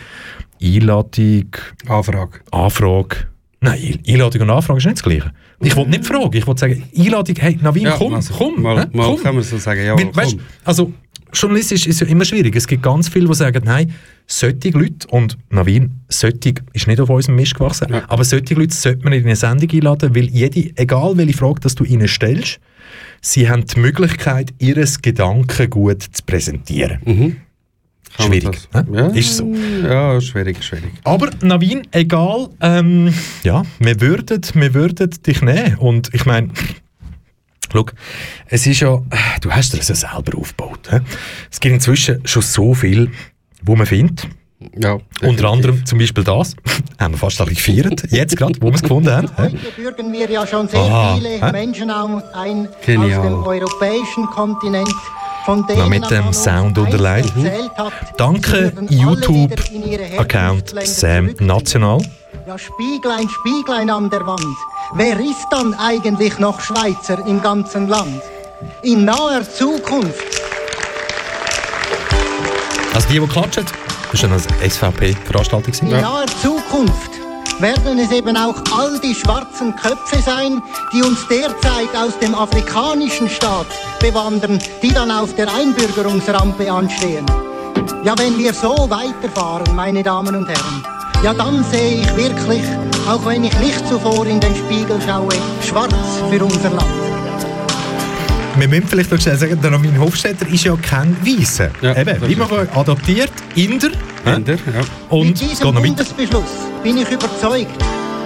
[0.62, 1.46] Einladung...
[1.88, 2.40] Anfrage.
[2.50, 3.16] Anfrage...
[3.62, 5.32] Nein, Ein- Einladung und Anfrage ist nicht das Gleiche.
[5.60, 8.84] Ich wollte nicht fragen, ich wollte sagen, Einladung, hey Navin, Ja, komm, also, komm, mal-
[8.84, 9.22] hä, mal komm.
[9.22, 10.40] kann man so sagen, ja, Weil, weißt, komm.
[10.64, 10.92] also
[11.34, 12.56] journalistisch ist ja immer schwierig.
[12.56, 13.92] Es gibt ganz viele, die sagen, nein,
[14.26, 19.04] solche Leute, und Navin, solche ist nicht auf unserem Mist gewachsen, aber solche Leute sollte
[19.04, 22.58] man in eine Sendung einladen, weil jede, egal welche Frage dass du ihnen stellst,
[23.20, 26.98] sie haben die Möglichkeit, ihr Gedankengut zu präsentieren.
[27.04, 27.36] Man
[28.26, 28.68] Schwierig.
[28.72, 28.98] das- ne?
[28.98, 29.44] Ja, Ist so.
[29.82, 30.92] Ja, schwierig, schwierig.
[31.04, 33.12] Aber Navin, egal, ähm,
[33.42, 35.76] ja, wir würden, wir würden dich nehmen.
[35.76, 36.48] Und ich meine,
[37.72, 37.86] schau,
[38.46, 39.00] es ist ja,
[39.40, 40.88] du hast dir das ja selber aufgebaut.
[40.90, 40.98] He?
[41.50, 43.10] Es gibt inzwischen schon so viel,
[43.62, 44.26] wo man findet.
[44.78, 46.54] Ja, Unter anderem zum Beispiel das,
[46.98, 49.28] haben wir fast alle gefeiert, jetzt gerade, wo wir es gefunden haben.
[49.36, 49.42] he?
[49.42, 51.50] Heute bürgen wir ja schon sehr Aha, viele hä?
[51.52, 53.20] Menschen ein Genial.
[53.20, 54.92] aus dem europäischen Kontinent,
[55.46, 57.32] Noch mit dem Sound unterlegt.
[58.16, 61.46] Danke sie würden alle YouTube wieder in ihre Account Herkunftsländer Sam.
[61.46, 61.98] National.
[62.46, 64.56] Ja, Spieglein, Spieglein an der Wand.
[64.94, 68.22] Wer ist dann eigentlich noch Schweizer im ganzen Land?
[68.82, 70.40] In naher Zukunft
[72.92, 73.64] Also die, die klatschen,
[74.12, 75.74] das war eine SVP-Veranstaltung.
[75.82, 77.09] In naher Zukunft
[77.60, 83.28] werden es eben auch all die schwarzen Köpfe sein, die uns derzeit aus dem afrikanischen
[83.28, 83.66] Staat
[84.00, 87.26] bewandern, die dann auf der Einbürgerungsrampe anstehen.
[88.04, 90.84] Ja, wenn wir so weiterfahren, meine Damen und Herren,
[91.22, 92.62] ja dann sehe ich wirklich,
[93.06, 95.32] auch wenn ich nicht zuvor in den Spiegel schaue,
[95.66, 95.94] schwarz
[96.30, 96.84] für unser Land.
[98.56, 101.70] Wir müssen vielleicht noch schnell sagen, der Armin Hofstetter ist ja kein Weißer.
[101.82, 103.90] Eben, wie man adoptiert, Inder.
[104.26, 104.80] Inder, ja.
[105.08, 105.74] Und Mit diesem.
[105.74, 106.42] Bundesbeschluss
[106.82, 107.82] bin ich überzeugt,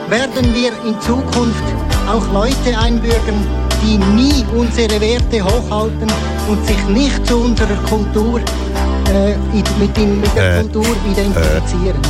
[0.09, 1.63] werden wir in Zukunft
[2.09, 3.47] auch Leute einbürgern,
[3.83, 6.11] die nie unsere Werte hochhalten
[6.49, 8.41] und sich nicht zu unserer Kultur
[9.13, 9.35] äh,
[9.79, 12.01] mit, dem, mit der Äh, Kultur identifizieren.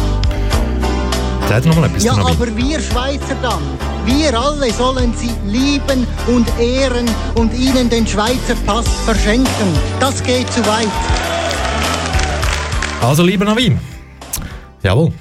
[1.49, 3.63] Sag noch mal etwas, ja, aber wir Schweizer dann,
[4.07, 9.69] wir alle sollen sie lieben und ehren und ihnen den Schweizer Pass verschenken.
[10.01, 10.89] Das geht zu weit.
[13.05, 13.79] Also, lieber Navin.
[14.83, 15.13] Jawohl.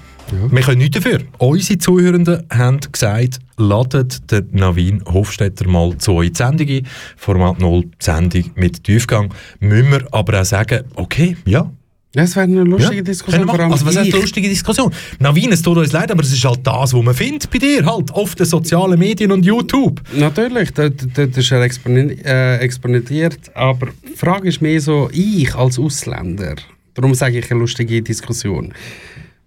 [0.49, 1.19] Wir können nichts dafür.
[1.37, 6.87] Unsere Zuhörenden haben gesagt, ladet den Navin Hofstetter mal zu euch Sendung ein.
[7.17, 9.33] Format 0, die Sendung mit Tiefgang.
[9.59, 11.69] Müssen wir aber auch sagen, okay, ja.
[12.15, 13.45] Ja, es wäre eine lustige Ja, Diskussion.
[13.47, 13.71] vor allem.
[13.71, 14.91] Also, was heißt lustige Diskussion?
[15.19, 17.85] Navin, es tut uns leid, aber es ist halt das, was man findet bei dir,
[17.85, 20.01] halt, auf den sozialen Medien und YouTube.
[20.15, 25.77] Natürlich, dort, dort ist exponi- äh, exponentiert, aber die Frage ist mehr so, ich als
[25.79, 26.55] Ausländer,
[26.93, 28.73] darum sage ich eine lustige Diskussion,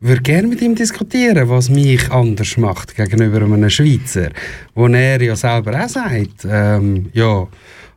[0.00, 4.28] würde gerne mit ihm diskutieren, was mich anders macht gegenüber einem Schweizer,
[4.74, 7.46] wo er ja selber auch sagt, ähm, ja,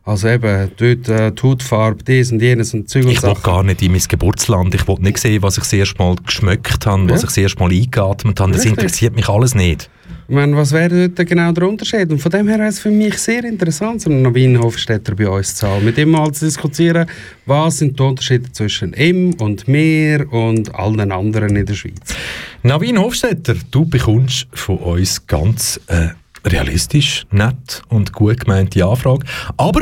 [0.04, 3.62] also eben, dort äh, die Hautfarbe, dies und jenes und Zeug und Ich will gar
[3.62, 4.74] nicht in mein Geburtsland.
[4.74, 7.16] Ich will nicht sehen, was ich das erste Mal geschmeckt habe, was Ja.
[7.28, 8.52] ich das erste Mal eingeatmet habe.
[8.52, 8.78] Das Richtig.
[8.78, 9.90] interessiert mich alles nicht.
[10.32, 12.08] Meine, was wäre dort genau der Unterschied?
[12.12, 15.28] Und von dem her ist es für mich sehr interessant, so einen Navin Hofstetter bei
[15.28, 15.84] uns zu haben.
[15.84, 17.08] Mit ihm mal zu diskutieren,
[17.46, 22.14] was sind die Unterschiede zwischen ihm und mir und allen anderen in der Schweiz.
[22.62, 26.10] Navin Hofstetter, du bekommst von uns ganz äh,
[26.44, 29.26] realistisch, nett und gut gemeinte Anfrage.
[29.56, 29.80] Aber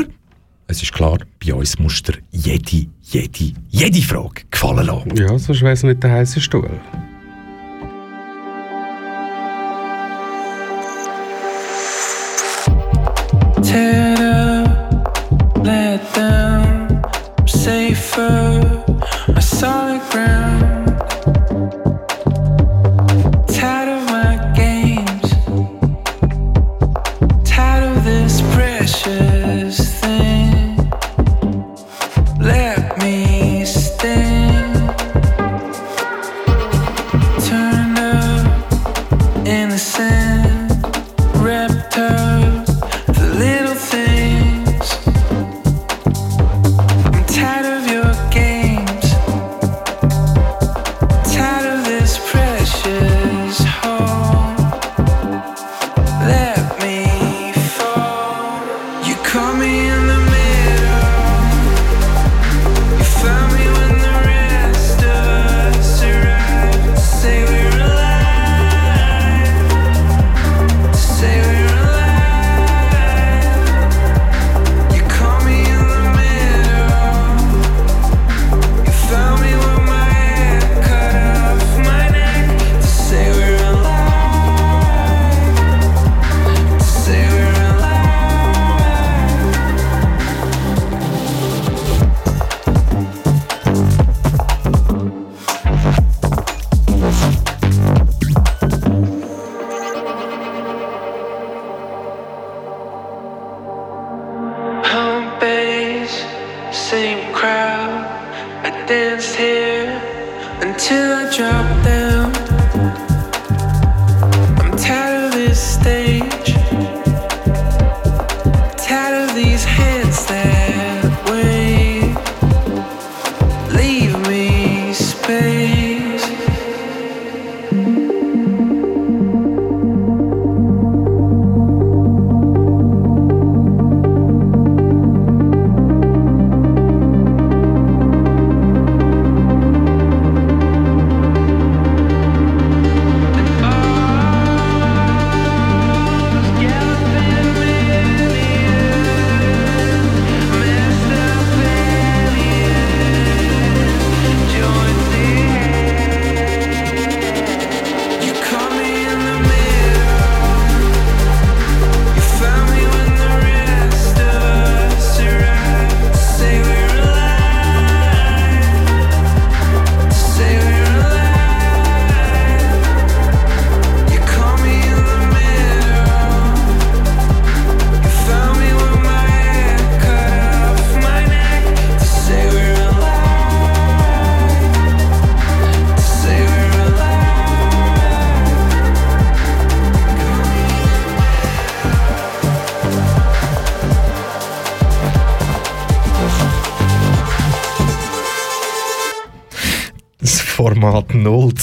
[0.65, 5.15] es ist klar, bei uns musst du dir jede, jede, jede Frage gefallen lassen.
[5.15, 6.71] Ja, sonst wäre es nicht der heiße Stuhl.
[16.13, 17.01] down.
[17.37, 18.83] I'm safer.
[19.27, 21.08] My solid ground.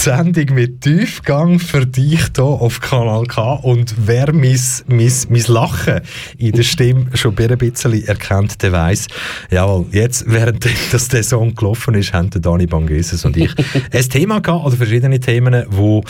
[0.06, 3.54] Sendung mit Tiefgang für dich hier auf Kanal K.
[3.54, 6.00] Und wer mein, mein, mein Lachen
[6.38, 9.08] in der Stimme schon ein bisschen erkennt, der weiss,
[9.50, 13.52] jawohl, jetzt, während das der Song gelaufen ist, haben Dani Bangeses und ich
[13.90, 16.04] ein Thema gehabt, oder verschiedene Themen, wo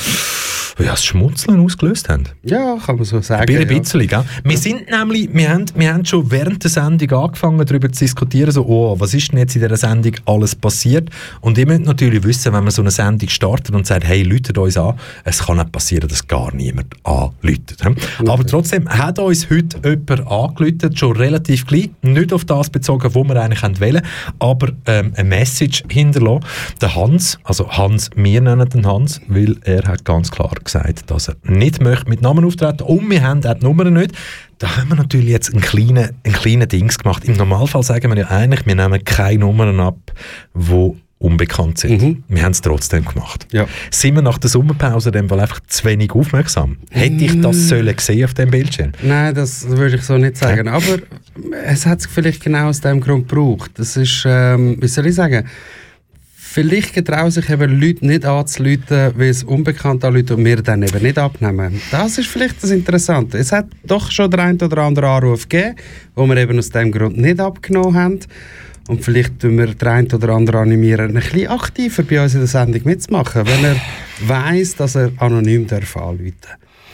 [0.79, 2.25] ja, das Schmunzeln ausgelöst haben.
[2.43, 3.51] Ja, kann man so sagen.
[3.51, 3.79] Ein ja.
[3.79, 4.25] bisschen, gell?
[4.45, 8.51] Wir sind nämlich, wir haben, wir haben schon während der Sendung angefangen, darüber zu diskutieren,
[8.51, 11.09] so, oh, was ist denn jetzt in dieser Sendung alles passiert?
[11.41, 14.59] Und ihr müsst natürlich wissen, wenn man so eine Sendung startet und sagt, hey, läutet
[14.59, 17.81] uns an, es kann nicht passieren, dass gar niemand anläutet.
[18.27, 23.25] Aber trotzdem hat uns heute jemand angeläutet, schon relativ klein, nicht auf das bezogen, wo
[23.25, 24.03] wir eigentlich wollen,
[24.39, 26.45] aber ähm, eine Message hinterlassen.
[26.83, 31.29] Der Hans, also Hans, wir nennen den Hans, weil er hat ganz klar gesagt, dass
[31.29, 34.13] er nicht möchte mit Namen auftreten und wir haben auch die Nummer nicht.
[34.59, 37.25] Da haben wir natürlich jetzt einen kleinen, einen kleinen Dings gemacht.
[37.25, 40.13] Im Normalfall sagen wir ja eigentlich, wir nehmen keine Nummern ab,
[40.55, 42.25] wo unbekannt sind.
[42.29, 43.47] Wir haben es trotzdem gemacht.
[43.51, 43.67] Ja.
[43.91, 46.77] Sind wir nach der Sommerpause dem Fall einfach zu wenig aufmerksam?
[46.91, 48.93] Hätte ich das sollen gesehen auf dem Bildschirm?
[49.03, 50.69] Nein, das würde ich so nicht sagen.
[50.69, 50.99] Aber
[51.65, 53.73] es hat es vielleicht genau aus dem Grund gebraucht.
[53.75, 55.47] Das ist, ähm, wie soll ich sagen,
[56.57, 61.03] vielleicht getrauen sich eben Leute nicht anzuleuten, weil es unbekannt anrufen und wir dann eben
[61.03, 61.83] nicht abnehmen.
[61.91, 63.37] Das ist vielleicht das Interessante.
[63.37, 65.77] Es hat doch schon der ein oder andere Anruf gegeben,
[66.15, 68.21] wo wir eben aus dem Grund nicht abgenommen haben.
[68.89, 72.41] Und vielleicht tun wir den einen oder anderen animieren, ein bisschen aktiver bei uns in
[72.41, 73.77] der Sendung mitzumachen, wenn er
[74.27, 76.33] weiss, dass er anonym darf anrufen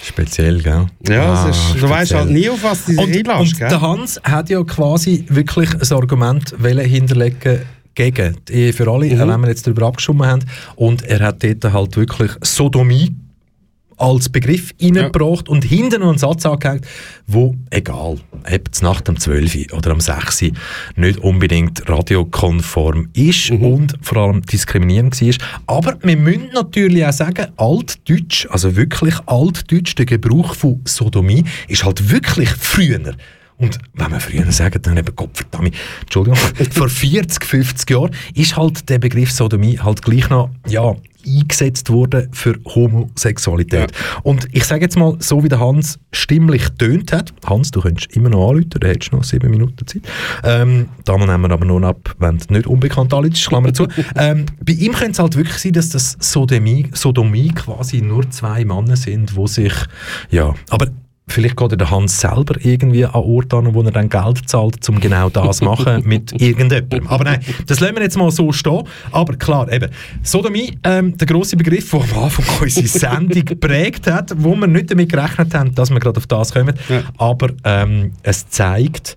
[0.02, 0.86] Speziell, gell?
[1.06, 3.68] Ja, es ist, du weißt halt nie, auf was du dich und, einlässt, und gell?
[3.68, 7.60] der Hans hat ja quasi wirklich ein Argument wollen hinterlegen
[7.94, 9.18] gegen, die- für alle, Mhm.
[9.28, 10.44] wenn wir jetzt darüber abgestimmt haben.
[10.76, 13.14] Und er hat dort halt wirklich Sodomie
[13.98, 16.84] als Begriff reingebracht und hinten noch einen Satz angehängt,
[17.28, 20.50] wo, egal, ob es Nacht um 12 Uhr oder um 6 Uhr
[20.96, 23.62] nicht unbedingt radiokonform ist Mhm.
[23.62, 25.34] und vor allem diskriminierend war.
[25.68, 31.84] Aber wir müssen natürlich auch sagen, Altdeutsch, also wirklich Altdeutsch, der Gebrauch von Sodomie, ist
[31.84, 33.14] halt wirklich früher.
[33.62, 36.36] Und wenn wir früher sagen, dann eben Gott verdammt, Entschuldigung,
[36.72, 42.28] vor 40, 50 Jahren ist halt der Begriff Sodomie halt gleich noch, ja, eingesetzt worden
[42.32, 43.92] für Homosexualität.
[44.24, 48.16] Und ich sage jetzt mal, so wie der Hans stimmlich tönt hat, Hans, du könntest
[48.16, 50.02] immer noch anrufen, du hättest noch sieben Minuten Zeit.
[50.42, 53.86] Ähm, Damen nehmen wir aber nur ab, wenn du nicht unbekannt anrufst, Klammer zu.
[54.16, 58.64] ähm, bei ihm könnte es halt wirklich sein, dass das Sodomie, Sodomie quasi nur zwei
[58.64, 59.74] Männer sind, wo sich,
[60.30, 60.88] ja, aber
[61.28, 64.86] Vielleicht geht ja der Hans selber irgendwie an Ort an, wo er dann Geld zahlt,
[64.88, 67.06] um genau das zu machen mit irgendjemandem.
[67.06, 68.82] Aber nein, das lassen wir jetzt mal so stehen.
[69.12, 69.90] Aber klar, eben,
[70.22, 74.90] Sodomie, ähm, der grosse Begriff, der am Anfang unsere Sendung geprägt hat, wo wir nicht
[74.90, 76.74] damit gerechnet haben, dass wir gerade auf das kommen.
[77.18, 79.16] Aber ähm, es zeigt,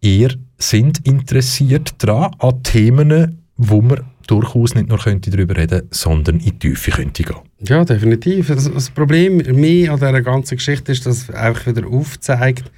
[0.00, 6.36] ihr sind interessiert daran, an Themen, wo man durchaus nicht nur könnte darüber reden sondern
[6.36, 7.47] in die Tiefe könnte gehen.
[7.60, 8.48] Ja, definitiv.
[8.48, 12.70] Das, das Problem mir an dieser ganzen Geschichte ist, dass einfach wieder aufzeigt,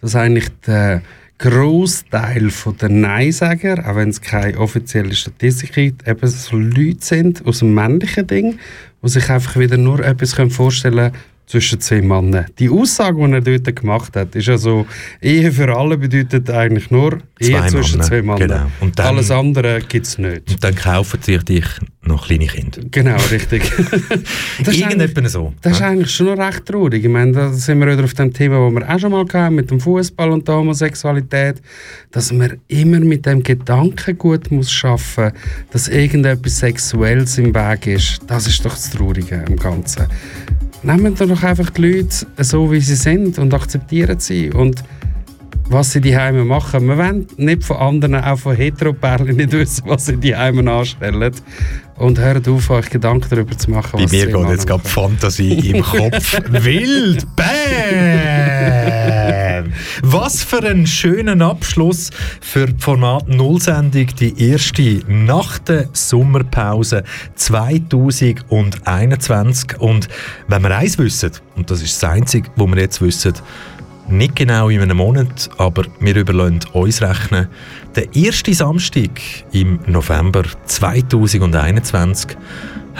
[0.00, 1.02] dass eigentlich der
[1.38, 2.50] Großteil
[2.80, 7.74] der Neinsager, auch wenn es keine offizielle Statistik gibt, eben so Leute sind aus dem
[7.74, 8.58] männlichen Ding,
[9.02, 12.46] die sich einfach wieder nur etwas vorstellen können zwischen zwei Männern.
[12.58, 14.84] Die Aussage, die er dort gemacht hat, ist ja so,
[15.22, 18.38] Ehe für alle bedeutet eigentlich nur Ehe Zwei zwischen Männer, zwei Männern.
[18.38, 18.66] genau.
[18.80, 20.50] Und dann- Alles andere gibt es nicht.
[20.50, 21.64] Und dann kaufen sich dich
[22.02, 22.80] noch kleine Kinder.
[22.90, 23.62] Genau, richtig.
[24.64, 25.52] Das ist Irgendetwas so.
[25.62, 27.04] Das ist eigentlich schon noch recht traurig.
[27.04, 29.54] Ich meine, da sind wir wieder auf dem Thema, das wir auch schon mal hatten,
[29.54, 31.60] mit dem Fußball und der Homosexualität,
[32.10, 35.32] dass man immer mit dem Gedankengut muss schaffen,
[35.70, 38.20] dass irgendetwas Sexuelles im Weg ist.
[38.26, 40.06] Das ist doch das Traurige am Ganzen.
[40.82, 44.82] Nehmen doch einfach die Leute so, wie sie sind und akzeptieren sie und
[45.68, 46.86] was sie die Heime machen.
[46.86, 51.32] Wir wollen nicht von anderen, auch von Heteroperlen, nicht wissen, was sie die Heime anstellen.
[51.96, 55.70] Und hört auf, euch Gedanken darüber zu machen, Bei mir sie geht jetzt gerade Fantasie
[55.70, 57.26] im Kopf wild.
[57.34, 57.46] Bam!
[60.02, 62.10] Was für einen schönen Abschluss
[62.40, 67.04] für die Format Nullsendung, die erste nach der Sommerpause
[67.34, 69.80] 2021.
[69.80, 70.08] Und
[70.48, 73.34] wenn wir eins wissen, und das ist das Einzige, was wir jetzt wissen,
[74.08, 77.48] nicht genau in einem Monat, aber wir überlassen uns rechnen.
[77.96, 79.20] Der erste Samstag
[79.52, 82.36] im November 2021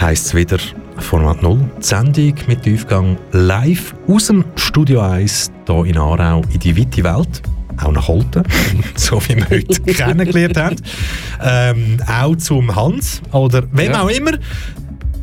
[0.01, 0.59] heisst es wieder
[0.99, 1.59] Format 0.
[1.78, 7.05] Die Sendung mit Tiefgang live aus dem Studio 1 hier in Aarau in die weite
[7.05, 7.42] Welt.
[7.82, 8.42] Auch nach Holten,
[8.94, 10.76] so wie wir heute kennengelernt haben.
[11.42, 14.03] Ähm, auch zum Hans oder wem Ja.
[14.03, 14.32] auch immer.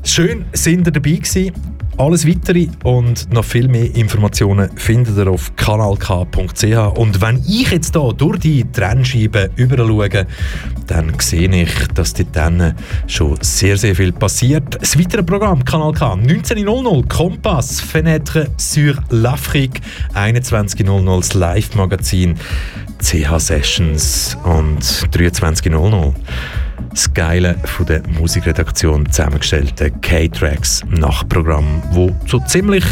[0.04, 1.52] Schön sind ihr dabei gewesen.
[1.96, 6.98] Alles weitere und noch viel mehr Informationen findet ihr auf kanalk.ch.
[6.98, 10.26] Und wenn ich jetzt hier durch die Trennscheibe überall schaue,
[10.88, 12.74] dann sehe ich, dass dort dann
[13.06, 14.82] schon sehr, sehr viel passiert.
[14.82, 19.80] Das weitere Programm, Kanal K, 19.00 Kompass, Fenêtre sur l'Afrique,
[20.16, 22.36] 21.00 das Live-Magazin,
[23.00, 26.14] CH Sessions und 23.00
[26.90, 32.84] das Geile von der Musikredaktion zusammengestellte K-Tracks Nachtprogramm, wo so ziemlich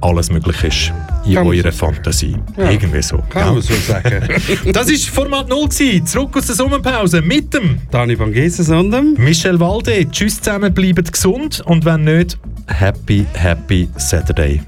[0.00, 0.92] alles möglich ist
[1.26, 2.36] in Kann eurer Fantasie.
[2.56, 2.70] Ja.
[2.70, 3.18] Irgendwie so.
[3.28, 3.52] Kann gell?
[3.52, 4.28] man so sagen.
[4.72, 6.06] Das ist Format 0 gewesen.
[6.06, 10.10] Zurück aus der Sommerpause mit dem Dani Van Geses und dem Michel Walde.
[10.10, 14.62] Tschüss zusammen, bleibt gesund und wenn nicht, happy, happy Saturday.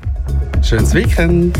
[0.62, 1.57] Schönes Weekend.